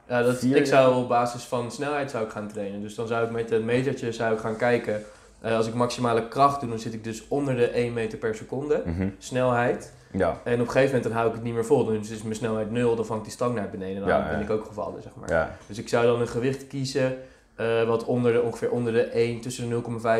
Ja 0.07 0.23
dat, 0.23 0.37
Vier, 0.37 0.55
ik 0.55 0.65
zou 0.65 0.95
op 0.95 1.07
basis 1.07 1.43
van 1.43 1.71
snelheid 1.71 2.11
zou 2.11 2.25
ik 2.25 2.31
gaan 2.31 2.47
trainen. 2.47 2.81
Dus 2.81 2.95
dan 2.95 3.07
zou 3.07 3.25
ik 3.25 3.31
met 3.31 3.51
een 3.51 3.65
metertje 3.65 4.11
zou 4.11 4.33
ik 4.33 4.39
gaan 4.39 4.55
kijken. 4.57 5.03
eh, 5.41 5.55
als 5.57 5.67
ik 5.67 5.73
maximale 5.73 6.27
kracht 6.27 6.59
doe, 6.59 6.69
dan 6.69 6.79
zit 6.79 6.93
ik 6.93 7.03
dus 7.03 7.27
onder 7.27 7.55
de 7.55 7.67
1 7.75 7.93
meter 7.93 8.17
per 8.17 8.35
seconde. 8.35 8.81
Mhm. 8.85 9.07
Snelheid. 9.17 9.93
Ja, 10.11 10.37
En 10.43 10.53
op 10.53 10.59
een 10.59 10.65
gegeven 10.65 10.85
moment 10.85 11.03
dan 11.03 11.11
hou 11.11 11.27
ik 11.27 11.33
het 11.33 11.43
niet 11.43 11.53
meer 11.53 11.65
vol. 11.65 11.85
Dus 11.85 12.09
is 12.09 12.21
mijn 12.21 12.35
snelheid 12.35 12.71
0, 12.71 12.95
dan 12.95 13.05
vangt 13.05 13.23
die 13.23 13.33
stang 13.33 13.55
naar 13.55 13.69
beneden. 13.69 13.99
Dan 13.99 14.09
Ja, 14.09 14.27
ben 14.29 14.37
ja. 14.37 14.43
ik 14.43 14.49
ook 14.49 14.65
gevallen, 14.65 15.01
zeg 15.01 15.11
maar. 15.15 15.29
ja, 15.29 15.55
Dus 15.67 15.77
ik 15.77 15.89
zou 15.89 16.05
dan 16.05 16.21
een 16.21 16.27
gewicht 16.27 16.67
kiezen 16.67 17.17
eh, 17.55 17.83
wat 17.83 18.03
onder 18.05 18.33
de, 18.33 18.41
ongeveer 18.41 18.71
onder 18.71 18.93
de 18.93 19.01
1, 19.03 19.39
tussen 19.41 19.69
de 19.69 19.75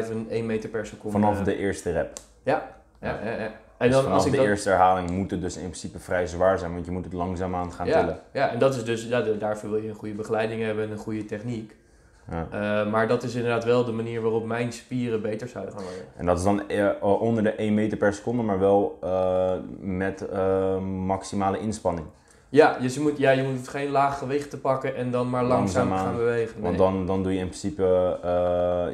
0,5 0.06 0.10
en 0.12 0.26
1 0.30 0.46
meter 0.46 0.70
per 0.70 0.86
seconde. 0.86 1.20
vanaf 1.20 1.42
de 1.44 1.58
eerste 1.58 1.92
rep. 1.92 2.20
Ja, 2.44 2.68
ja, 3.02 3.20
ja. 3.24 3.52
En 3.92 3.98
En 3.98 4.04
dan 4.04 4.12
als 4.12 4.26
ik 4.26 4.32
de 4.32 4.38
dat, 4.38 4.46
eerste 4.46 4.70
herhaling 4.70 5.10
moet 5.10 5.32
het 5.32 5.42
dus 5.42 5.56
in 5.56 5.62
principe 5.62 6.00
vrij 6.00 6.28
zwaar 6.28 6.58
zijn, 6.58 6.74
want 6.74 6.86
je 6.86 6.92
moet 6.92 7.04
het 7.04 7.14
langzaamaan 7.14 7.72
gaan 7.72 7.88
ja, 7.88 8.00
tillen. 8.00 8.20
ja, 8.32 8.50
en 8.50 8.60
dat 8.60 8.76
is 8.76 8.84
dus, 8.84 9.06
ja, 9.08 9.22
daarvoor 9.22 9.70
wil 9.70 9.82
je 9.82 9.90
een 9.90 9.96
goede 9.96 10.14
begeleiding 10.14 10.62
hebben 10.62 10.84
en 10.84 10.92
een 10.92 10.98
goede 10.98 11.26
techniek. 11.26 11.76
Ja. 12.32 12.48
Eh, 12.52 12.92
maar 12.92 13.08
dat 13.08 13.24
is 13.24 13.36
inderdaad 13.36 13.64
wel 13.64 13.86
de 13.86 13.92
manier 13.92 14.22
waarop 14.22 14.46
mijn 14.46 14.72
spieren 14.72 15.22
beter 15.22 15.48
zouden 15.48 15.74
gaan 15.74 15.84
worden. 15.84 16.04
En 16.16 16.26
dat 16.26 16.38
is 16.38 16.44
dan 16.44 16.70
eh, 16.70 16.90
onder 17.02 17.44
de 17.44 17.52
1 17.52 17.74
meter 17.74 17.98
per 17.98 18.14
seconde, 18.14 18.44
maar 18.44 18.60
wel 18.60 18.98
eh, 19.02 19.54
met 19.80 20.26
maximale 20.82 21.60
inspanning. 21.60 22.08
Ja, 22.50 22.78
dus 22.80 22.94
je 22.94 23.00
moet, 23.00 23.18
ja, 23.18 23.32
je 23.32 23.44
moet 23.44 23.68
geen 23.68 23.90
laag 23.90 24.18
gewicht 24.18 24.50
te 24.50 24.58
pakken 24.58 24.96
en 24.96 25.12
dan 25.12 25.30
maar 25.30 25.44
langzaam 25.44 25.92
gaan 25.92 26.16
bewegen. 26.16 26.62
Want 26.62 26.78
dan, 26.78 27.06
dan 27.06 27.24
doe 27.24 27.34
je 27.34 27.40
in 27.40 27.48
principe 27.48 27.84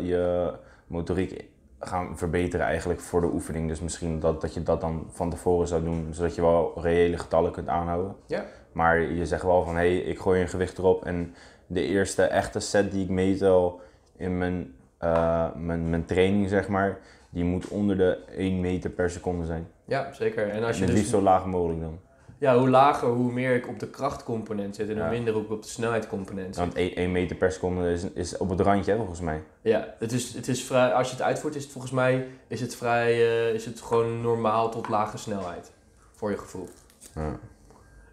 je 0.04 0.52
motoriek 0.88 1.46
gaan 1.82 2.18
verbeteren 2.18 2.66
eigenlijk 2.66 3.00
voor 3.00 3.22
de 3.22 3.28
oefening. 3.28 3.68
Dus 3.68 3.80
misschien 3.80 4.20
dat, 4.20 4.42
dat 4.42 4.54
je 4.54 4.64
dat 4.64 4.82
dan 4.82 5.08
van 5.12 5.30
tevoren 5.30 5.68
zou 5.68 5.84
doen, 5.84 6.08
zodat 6.12 6.36
je 6.36 6.42
wel 6.42 6.82
reële 6.82 7.18
getallen 7.18 7.52
kunt 7.52 7.68
aanhouden. 7.68 8.16
Ja. 8.26 8.46
Maar 8.72 9.02
je 9.02 9.26
zegt 9.26 9.44
wel 9.44 9.64
van, 9.64 9.76
hé, 9.76 9.80
hey, 9.80 9.98
ik 9.98 10.20
gooi 10.20 10.42
een 10.42 10.48
gewicht 10.48 10.78
erop 10.78 11.06
en 11.06 11.36
de 11.68 11.84
eerste 11.84 12.24
echte 12.24 12.60
set 12.60 12.92
die 12.92 13.04
ik 13.04 13.10
meetel 13.10 13.82
in 14.18 14.38
mijn, 14.38 14.76
eh, 14.98 15.48
mijn, 15.56 15.90
mijn 15.90 16.06
training, 16.06 16.50
zeg 16.50 16.68
maar, 16.68 17.00
die 17.30 17.44
moet 17.44 17.68
onder 17.68 17.98
de 17.98 18.18
1 18.38 18.60
meter 18.60 18.90
per 18.90 19.10
seconde 19.10 19.46
zijn. 19.46 19.68
Ja, 19.86 20.14
zeker. 20.14 20.50
En 20.50 20.64
als 20.64 20.76
En 20.76 20.78
je 20.78 20.82
het 20.82 20.92
dus, 20.92 20.96
liefst 20.96 21.10
zo 21.10 21.22
laag 21.22 21.46
mogelijk 21.46 21.82
dan. 21.82 22.00
Ja, 22.42 22.58
hoe 22.58 22.70
lager, 22.70 23.08
hoe 23.08 23.32
meer 23.32 23.56
ik 23.56 23.68
op 23.68 23.80
de 23.80 23.88
krachtcomponent 23.88 24.76
zit 24.76 24.90
en 24.90 25.00
hoe 25.00 25.10
minder 25.10 25.36
ik 25.36 25.52
op 25.52 25.62
de 25.62 25.68
snelheidscomponent 25.68 26.56
zit. 26.56 26.64
Want 26.64 26.74
1 26.76 27.12
meter 27.12 27.36
per 27.36 27.52
seconde 27.52 27.92
is, 27.92 28.04
is 28.14 28.38
op 28.38 28.50
het 28.50 28.60
randje, 28.60 28.92
hè, 28.92 28.98
volgens 28.98 29.20
mij. 29.20 29.44
Ja, 29.62 29.94
het 30.00 30.12
is, 30.12 30.34
het 30.34 30.48
is 30.48 30.64
vrij, 30.64 30.94
als 30.94 31.08
je 31.08 31.14
het 31.16 31.24
uitvoert, 31.24 31.56
is 31.56 31.64
het 31.64 31.72
volgens 31.72 31.94
mij 31.94 32.28
is 32.48 32.62
het 32.62 32.76
vrij, 32.76 33.12
eh, 33.12 33.54
is 33.54 33.66
het 33.66 33.82
gewoon 33.82 34.22
normaal 34.22 34.72
tot 34.72 34.90
lage 34.90 35.18
snelheid. 35.18 35.72
Voor 36.16 36.30
je 36.30 36.38
gevoel. 36.38 36.70
Ja. 37.16 37.40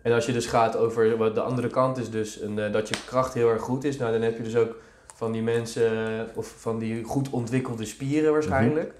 En 0.02 0.12
als 0.12 0.26
je 0.26 0.32
dus 0.32 0.46
gaat 0.46 0.76
over 0.76 1.16
wat 1.16 1.34
de 1.34 1.40
andere 1.40 1.68
kant 1.68 1.98
is, 1.98 2.10
dus 2.10 2.40
een, 2.40 2.58
eh, 2.58 2.72
dat 2.72 2.88
je 2.88 2.94
kracht 3.06 3.34
heel 3.34 3.50
erg 3.50 3.62
goed 3.62 3.84
is, 3.84 3.96
nou 3.96 4.12
dan 4.12 4.22
heb 4.22 4.36
je 4.36 4.42
dus 4.42 4.56
ook 4.56 4.76
van 5.14 5.32
die 5.32 5.42
mensen, 5.42 5.90
eh, 5.90 6.36
of 6.36 6.54
van 6.58 6.78
die 6.78 7.04
goed 7.04 7.30
ontwikkelde 7.30 7.84
spieren 7.84 8.32
waarschijnlijk. 8.32 8.92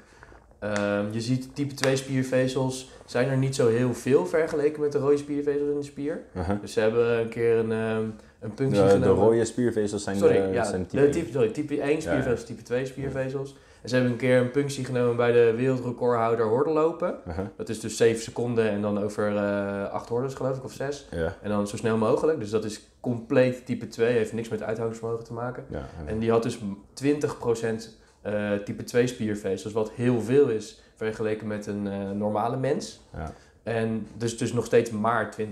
Ehm, 0.58 1.04
je 1.10 1.20
ziet 1.20 1.48
type 1.54 1.74
2 1.74 1.96
spiervezels 1.96 2.90
zijn 3.06 3.28
er 3.28 3.36
niet 3.36 3.54
zo 3.54 3.68
heel 3.68 3.94
veel 3.94 4.26
vergeleken 4.26 4.80
met 4.80 4.92
de 4.92 4.98
rode 4.98 5.16
spiervezels 5.16 5.68
in 5.70 5.78
de 5.78 5.84
spier. 5.84 6.20
Uh-huh. 6.36 6.60
Dus 6.60 6.72
ze 6.72 6.80
hebben 6.80 7.18
een 7.18 7.28
keer 7.28 7.56
een, 7.56 7.72
ehm, 7.72 8.04
een 8.40 8.54
punctie 8.54 8.82
De, 8.82 8.88
de 8.88 8.94
genomen. 8.94 9.24
rode 9.24 9.44
spiervezels 9.44 10.02
zijn 10.02 10.16
Sorry, 10.16 10.42
de, 10.46 10.52
ja, 10.52 10.64
zijn 10.64 10.82
de 10.82 10.88
type 10.88 11.08
type, 11.10 11.32
sorry, 11.32 11.48
type 11.48 11.80
1 11.82 11.94
Ja, 11.94 12.00
spiervezels, 12.00 12.44
type 12.44 12.62
2 12.62 12.86
spiervezels. 12.86 13.56
En 13.82 13.88
ze 13.88 13.94
hebben 13.94 14.12
een 14.12 14.18
keer 14.18 14.40
een 14.40 14.50
punctie 14.50 14.84
genomen 14.84 15.16
bij 15.16 15.32
de 15.32 15.52
wereldrecordhouder 15.56 16.46
hordenlopen. 16.46 17.14
Uh-huh. 17.28 17.44
Dat 17.56 17.68
is 17.68 17.80
dus 17.80 17.96
7 17.96 18.22
seconden 18.22 18.70
en 18.70 18.80
dan 18.82 19.02
over 19.02 19.36
eh 19.36 19.90
8 19.92 20.08
hordes 20.08 20.34
geloof 20.34 20.56
ik, 20.56 20.64
of 20.64 20.72
6. 20.72 21.06
Ja, 21.10 21.36
En 21.42 21.48
dan 21.50 21.68
zo 21.68 21.76
snel 21.76 21.96
mogelijk. 21.96 22.38
Dus 22.40 22.50
dat 22.50 22.64
is 22.64 22.80
compleet 23.00 23.66
type 23.66 23.88
2, 23.88 24.12
heeft 24.12 24.32
niks 24.32 24.48
met 24.48 24.62
uithoudingsvermogen 24.62 25.24
te 25.24 25.32
maken. 25.32 25.64
ja. 25.70 25.86
En 26.06 26.18
die 26.18 26.30
had 26.30 26.42
dus 26.42 26.58
20% 26.94 27.88
eh 28.22 28.52
type 28.52 28.84
2 28.84 29.06
spiervezels, 29.06 29.72
wat 29.72 29.90
heel 29.90 30.20
veel 30.20 30.48
is 30.48 30.82
vergeleken 30.96 31.46
met 31.46 31.66
een 31.66 31.86
eh, 31.86 32.10
normale 32.10 32.56
mens. 32.56 33.00
Ja. 33.12 33.32
En 33.62 34.06
dus, 34.16 34.38
dus 34.38 34.52
nog 34.52 34.64
steeds 34.64 34.90
maar 34.90 35.34
20%. 35.40 35.44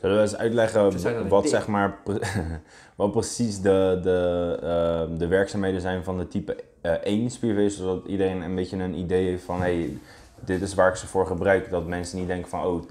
Zullen 0.00 0.16
we 0.16 0.22
eens 0.22 0.36
uitleggen 0.36 1.28
wat, 1.28 1.48
zeg 1.48 1.66
maar, 1.66 1.98
wat 2.96 3.12
precies 3.12 3.60
de, 3.60 4.00
de, 4.02 4.58
eh, 4.62 5.18
de 5.18 5.26
werkzaamheden 5.26 5.80
zijn 5.80 6.04
van 6.04 6.18
de 6.18 6.28
type 6.28 6.56
eh 6.80 6.92
1 6.92 7.30
spiervezel, 7.30 7.86
zodat 7.86 8.06
iedereen 8.06 8.42
een 8.42 8.54
beetje 8.54 8.76
een 8.76 8.94
idee 8.94 9.28
heeft 9.28 9.44
van 9.44 9.60
hey, 9.60 9.98
dit 10.40 10.62
is 10.62 10.74
waar 10.74 10.88
ik 10.88 10.96
ze 10.96 11.06
voor 11.06 11.26
gebruik. 11.26 11.70
Dat 11.70 11.86
mensen 11.86 12.18
niet 12.18 12.26
denken 12.26 12.48
van 12.48 12.64
oh, 12.64 12.82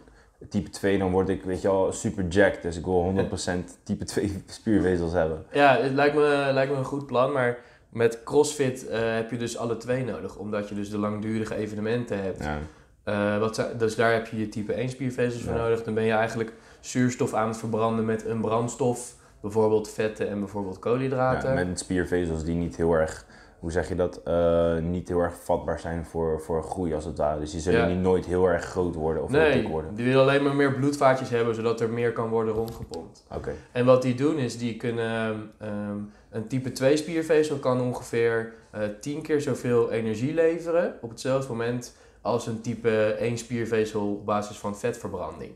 type 0.50 0.70
2 0.70 0.98
dan 0.98 1.12
word 1.12 1.30
ik 1.30 1.44
weet 1.44 1.62
je 1.62 1.68
wel 1.68 1.92
super 1.92 2.28
jacked, 2.28 2.62
dus 2.62 2.78
ik 2.78 2.86
wil 2.86 3.14
100% 3.30 3.84
type 3.84 4.04
2 4.04 4.44
spiervezels 4.46 5.14
hebben. 5.14 5.46
Ja, 5.52 5.78
het 5.78 5.94
lijkt 5.94 6.16
me, 6.16 6.50
lijkt 6.54 6.72
me 6.72 6.78
een 6.78 6.86
goed 6.86 7.06
plan, 7.06 7.32
maar 7.32 7.58
met 7.94 8.24
CrossFit 8.24 8.88
eh, 8.88 9.00
heb 9.16 9.32
je 9.32 9.38
dus 9.38 9.58
alle 9.58 9.78
twee 9.78 10.04
nodig. 10.06 10.36
Omdat 10.36 10.70
je 10.70 10.76
dus 10.76 10.90
de 10.90 10.98
langdurige 10.98 11.56
evenementen 11.56 12.24
hebt. 12.24 12.44
Ja, 12.44 12.58
Eh, 13.04 13.40
wat, 13.40 13.68
dus 13.78 13.96
daar 13.96 14.14
heb 14.14 14.28
je 14.28 14.40
je 14.40 14.50
type 14.50 14.74
1 14.74 14.90
spiervezels 14.90 15.44
voor 15.44 15.54
nodig. 15.54 15.84
Dan 15.84 15.94
ben 15.94 16.04
je 16.04 16.12
eigenlijk 16.12 16.54
zuurstof 16.80 17.34
aan 17.34 17.48
het 17.48 17.58
verbranden 17.58 18.06
met 18.06 18.26
een 18.26 18.42
brandstof. 18.42 19.16
Bijvoorbeeld 19.42 19.90
vetten 19.90 20.30
en 20.30 20.40
bijvoorbeeld 20.40 20.80
koolhydraten. 20.80 21.50
ja, 21.50 21.66
met 21.66 21.80
spiervezels 21.80 22.44
die 22.44 22.56
niet 22.56 22.76
heel 22.76 22.94
erg, 22.94 23.26
hoe 23.64 23.72
zeg 23.72 23.88
je 23.90 23.96
dat, 23.96 24.22
Eh, 24.24 24.78
niet 24.78 25.08
heel 25.08 25.20
erg 25.20 25.34
vatbaar 25.44 25.80
zijn 25.80 26.06
voor, 26.06 26.42
voor 26.42 26.64
groei 26.64 26.94
als 26.94 27.06
het 27.06 27.18
ware. 27.18 27.40
Dus 27.40 27.52
die 27.52 27.60
zullen 27.62 27.80
Ja. 27.80 27.86
niet 27.88 28.02
nooit 28.02 28.26
heel 28.26 28.46
erg 28.50 28.64
groot 28.66 28.96
worden 28.96 29.24
of 29.24 29.32
heel 29.32 29.44
dik 29.52 29.54
nee, 29.54 29.68
worden. 29.72 29.96
die 29.96 30.06
willen 30.06 30.22
alleen 30.22 30.44
maar 30.44 30.56
meer 30.56 30.74
bloedvaatjes 30.74 31.30
hebben, 31.30 31.56
zodat 31.56 31.82
er 31.82 31.90
meer 31.90 32.12
kan 32.14 32.30
worden 32.30 32.54
rondgepompt. 32.54 33.24
Oké, 33.36 33.52
En 33.72 33.86
wat 33.86 34.02
die 34.02 34.16
doen 34.16 34.38
is, 34.38 34.58
die 34.58 34.78
kunnen 34.78 35.52
ehm, 35.60 35.98
een 36.30 36.48
type 36.48 36.72
2 36.72 36.98
spiervezel 36.98 37.58
kan 37.58 37.82
ongeveer 37.82 38.54
eh 38.72 38.82
10 39.02 39.22
keer 39.22 39.42
zoveel 39.42 39.92
energie 39.92 40.34
leveren 40.34 40.98
op 41.02 41.10
hetzelfde 41.10 41.48
moment 41.52 41.96
als 42.22 42.48
een 42.48 42.62
type 42.62 43.16
1 43.20 43.38
spiervezel 43.38 44.08
op 44.12 44.26
basis 44.26 44.58
van 44.58 44.78
vetverbranding. 44.78 45.52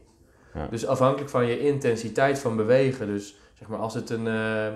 Ja. 0.53 0.67
Dus 0.69 0.87
afhankelijk 0.87 1.29
van 1.29 1.45
je 1.45 1.59
intensiteit 1.59 2.39
van 2.39 2.55
bewegen, 2.55 3.07
dus 3.07 3.37
zeg 3.53 3.67
maar 3.67 3.79
als 3.79 3.93
het 3.93 4.09
een, 4.09 4.27
eh, 4.27 4.67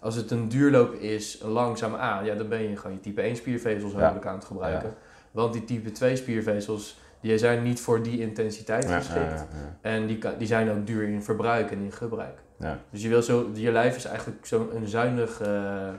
als 0.00 0.14
het 0.14 0.30
een 0.30 0.48
duurloop 0.48 0.94
is, 0.94 1.40
langzaam 1.42 1.94
aan, 1.94 2.24
ja, 2.24 2.34
dan 2.34 2.48
ben 2.48 2.62
je 2.62 2.76
gewoon 2.76 2.92
je 2.92 3.00
type 3.00 3.20
1 3.20 3.36
spiervezels 3.36 3.92
hopelijk 3.92 4.26
aan 4.26 4.34
het 4.34 4.44
gebruiken. 4.44 4.94
Want 5.30 5.52
die 5.52 5.64
type 5.64 5.92
2 5.92 6.16
spiervezels, 6.16 7.00
die 7.20 7.38
zijn 7.38 7.62
niet 7.62 7.80
voor 7.80 8.02
die 8.02 8.20
intensiteit 8.20 8.84
geschikt. 8.84 9.44
En 9.80 10.06
die, 10.06 10.18
die 10.38 10.46
zijn 10.46 10.70
ook 10.70 10.86
duur 10.86 11.08
in 11.08 11.22
verbruik 11.22 11.70
en 11.70 11.78
in 11.78 11.92
gebruik. 11.92 12.38
Ja. 12.58 12.78
Dus 12.90 13.02
je, 13.02 13.08
wil 13.08 13.22
zo, 13.22 13.50
je 13.54 13.72
lijf 13.72 13.96
is 13.96 14.04
eigenlijk 14.04 14.46
zo'n 14.46 14.76
een 14.76 14.88
zuinig, 14.88 15.40
eh 15.40 15.48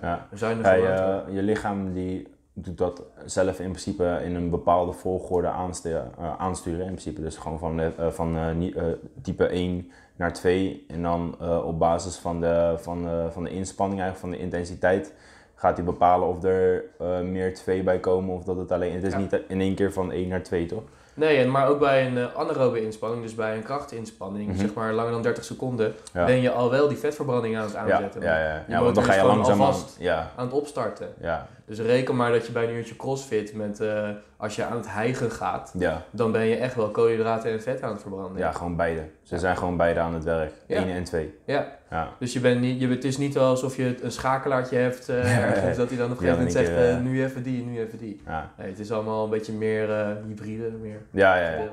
ja. 0.02 0.28
een 0.32 0.38
zuinig 0.38 0.66
Ja, 0.66 0.74
je, 0.74 1.24
je 1.34 1.44
lichaam 1.44 1.94
die 1.94 2.28
doet 2.54 2.78
dat 2.78 3.04
zelf 3.26 3.60
in 3.60 3.70
principe 3.70 4.20
in 4.24 4.36
een 4.36 4.50
bepaalde 4.50 4.92
volgorde 4.92 5.48
aanste- 5.48 6.04
eh, 6.18 6.36
aansturen. 6.38 6.80
In 6.80 6.86
principe 6.92 7.22
dus 7.22 7.38
gewoon 7.38 7.60
van, 7.60 7.80
eh, 7.80 8.08
van 8.10 8.38
eh, 8.38 8.84
type 9.22 9.54
1 9.56 9.92
naar 10.16 10.34
2. 10.34 10.86
En 10.88 11.02
dan 11.02 11.36
op 11.64 11.80
basis 11.80 12.16
van 12.16 12.42
de, 12.42 12.74
van, 12.78 13.04
de, 13.04 13.28
van 13.32 13.44
de 13.44 13.50
inspanning, 13.50 14.02
eigenlijk 14.02 14.32
van 14.32 14.40
de 14.40 14.46
intensiteit, 14.46 15.14
gaat 15.56 15.76
hij 15.78 15.86
bepalen 15.86 16.28
of 16.28 16.44
er 16.44 16.84
meer 17.24 17.54
2 17.54 17.84
bij 17.84 18.00
komen 18.00 18.36
of 18.36 18.44
dat 18.44 18.58
het 18.58 18.72
alleen... 18.72 18.94
Het 18.94 19.04
is 19.04 19.14
Ja. 19.14 19.20
niet 19.20 19.42
in 19.48 19.62
één 19.62 19.76
keer 19.76 19.94
van 19.94 20.12
1 20.12 20.28
naar 20.28 20.44
2, 20.44 20.66
toch? 20.66 20.84
Nee, 21.21 21.38
en 21.38 21.51
maar 21.51 21.67
ook 21.67 21.79
bij 21.79 22.05
een 22.05 22.17
uh, 22.17 22.25
anaerobe 22.36 22.81
inspanning, 22.84 23.21
dus 23.23 23.36
bij 23.36 23.55
een 23.55 23.63
krachtinspanning, 23.63 24.47
Mhm. 24.49 24.60
zeg 24.60 24.73
maar 24.73 24.93
langer 24.93 25.12
dan 25.12 25.21
30 25.21 25.43
seconden, 25.43 25.93
Ja. 26.13 26.25
ben 26.25 26.41
je 26.41 26.51
al 26.51 26.69
wel 26.69 26.88
die 26.88 26.97
vetverbranding 26.97 27.57
aan 27.57 27.63
het 27.63 27.71
Ja, 27.73 27.79
aanzetten. 27.79 28.21
ja, 28.21 28.39
ja. 28.39 28.43
Je 28.43 28.49
ja 28.67 28.81
want 28.81 28.95
dan 28.95 29.03
motor 29.03 29.03
ga 29.03 29.13
je 29.13 29.27
langzaam 29.27 29.62
aan... 29.62 29.65
alvast 29.67 29.95
Ja, 29.99 30.31
aan 30.36 30.45
het 30.45 30.53
opstarten. 30.53 31.07
ja, 31.19 31.47
Dus 31.65 31.79
reken 31.79 32.15
maar 32.15 32.31
dat 32.31 32.45
je 32.45 32.51
bij 32.51 32.63
een 32.63 32.75
uurtje 32.75 32.95
crossfit, 32.95 33.53
met, 33.55 33.79
eh, 33.79 34.10
als 34.38 34.55
je 34.55 34.63
aan 34.63 34.77
het 34.77 34.88
hijgen 34.93 35.31
gaat, 35.31 35.73
ja. 35.77 36.01
dan 36.12 36.31
ben 36.31 36.45
je 36.45 36.55
echt 36.55 36.75
wel 36.75 36.89
koolhydraten 36.89 37.51
en 37.51 37.62
vet 37.62 37.81
aan 37.81 37.91
het 37.91 38.01
verbranden. 38.01 38.38
Ja, 38.38 38.51
gewoon 38.51 38.75
beide. 38.75 39.01
Ze 39.23 39.38
zijn 39.39 39.57
gewoon 39.57 39.77
beide 39.77 39.99
aan 39.99 40.13
het 40.13 40.23
werk. 40.23 40.51
Ja. 40.67 40.77
1 40.77 40.89
en 40.89 41.03
2. 41.03 41.38
Ja. 41.45 41.79
Ja. 41.91 42.10
Dus 42.19 42.34
je 42.34 42.39
bent 42.39 42.62
niet, 42.62 42.80
je, 42.80 42.88
het 42.88 43.04
is 43.04 43.17
niet 43.17 43.34
wel 43.34 43.49
alsof 43.49 43.75
je 43.75 44.04
een 44.04 44.12
schakelaartje 44.12 44.75
hebt, 44.77 45.10
eh, 45.10 45.38
ergens, 45.47 45.77
dat 45.77 45.89
hij 45.89 45.97
dan 45.97 46.06
op 46.06 46.12
een 46.12 46.17
gegeven 46.17 46.38
moment 46.38 46.56
zegt, 46.56 46.67
keer, 46.67 46.89
eh, 46.89 46.99
nu 46.99 47.23
even 47.23 47.43
die, 47.43 47.63
nu 47.63 47.80
even 47.80 47.97
die. 47.97 48.21
Ja, 48.25 48.51
Nee, 48.58 48.67
het 48.69 48.80
is 48.80 48.91
allemaal 48.91 49.23
een 49.23 49.30
beetje 49.30 49.54
meer 49.54 49.91
eh, 49.91 50.08
hybride, 50.27 50.71
meer 50.71 51.01
ja, 51.12 51.36
ja. 51.36 51.69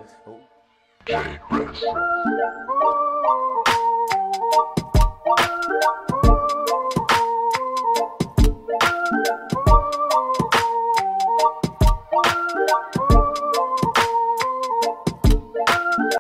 ja. 1.04 1.26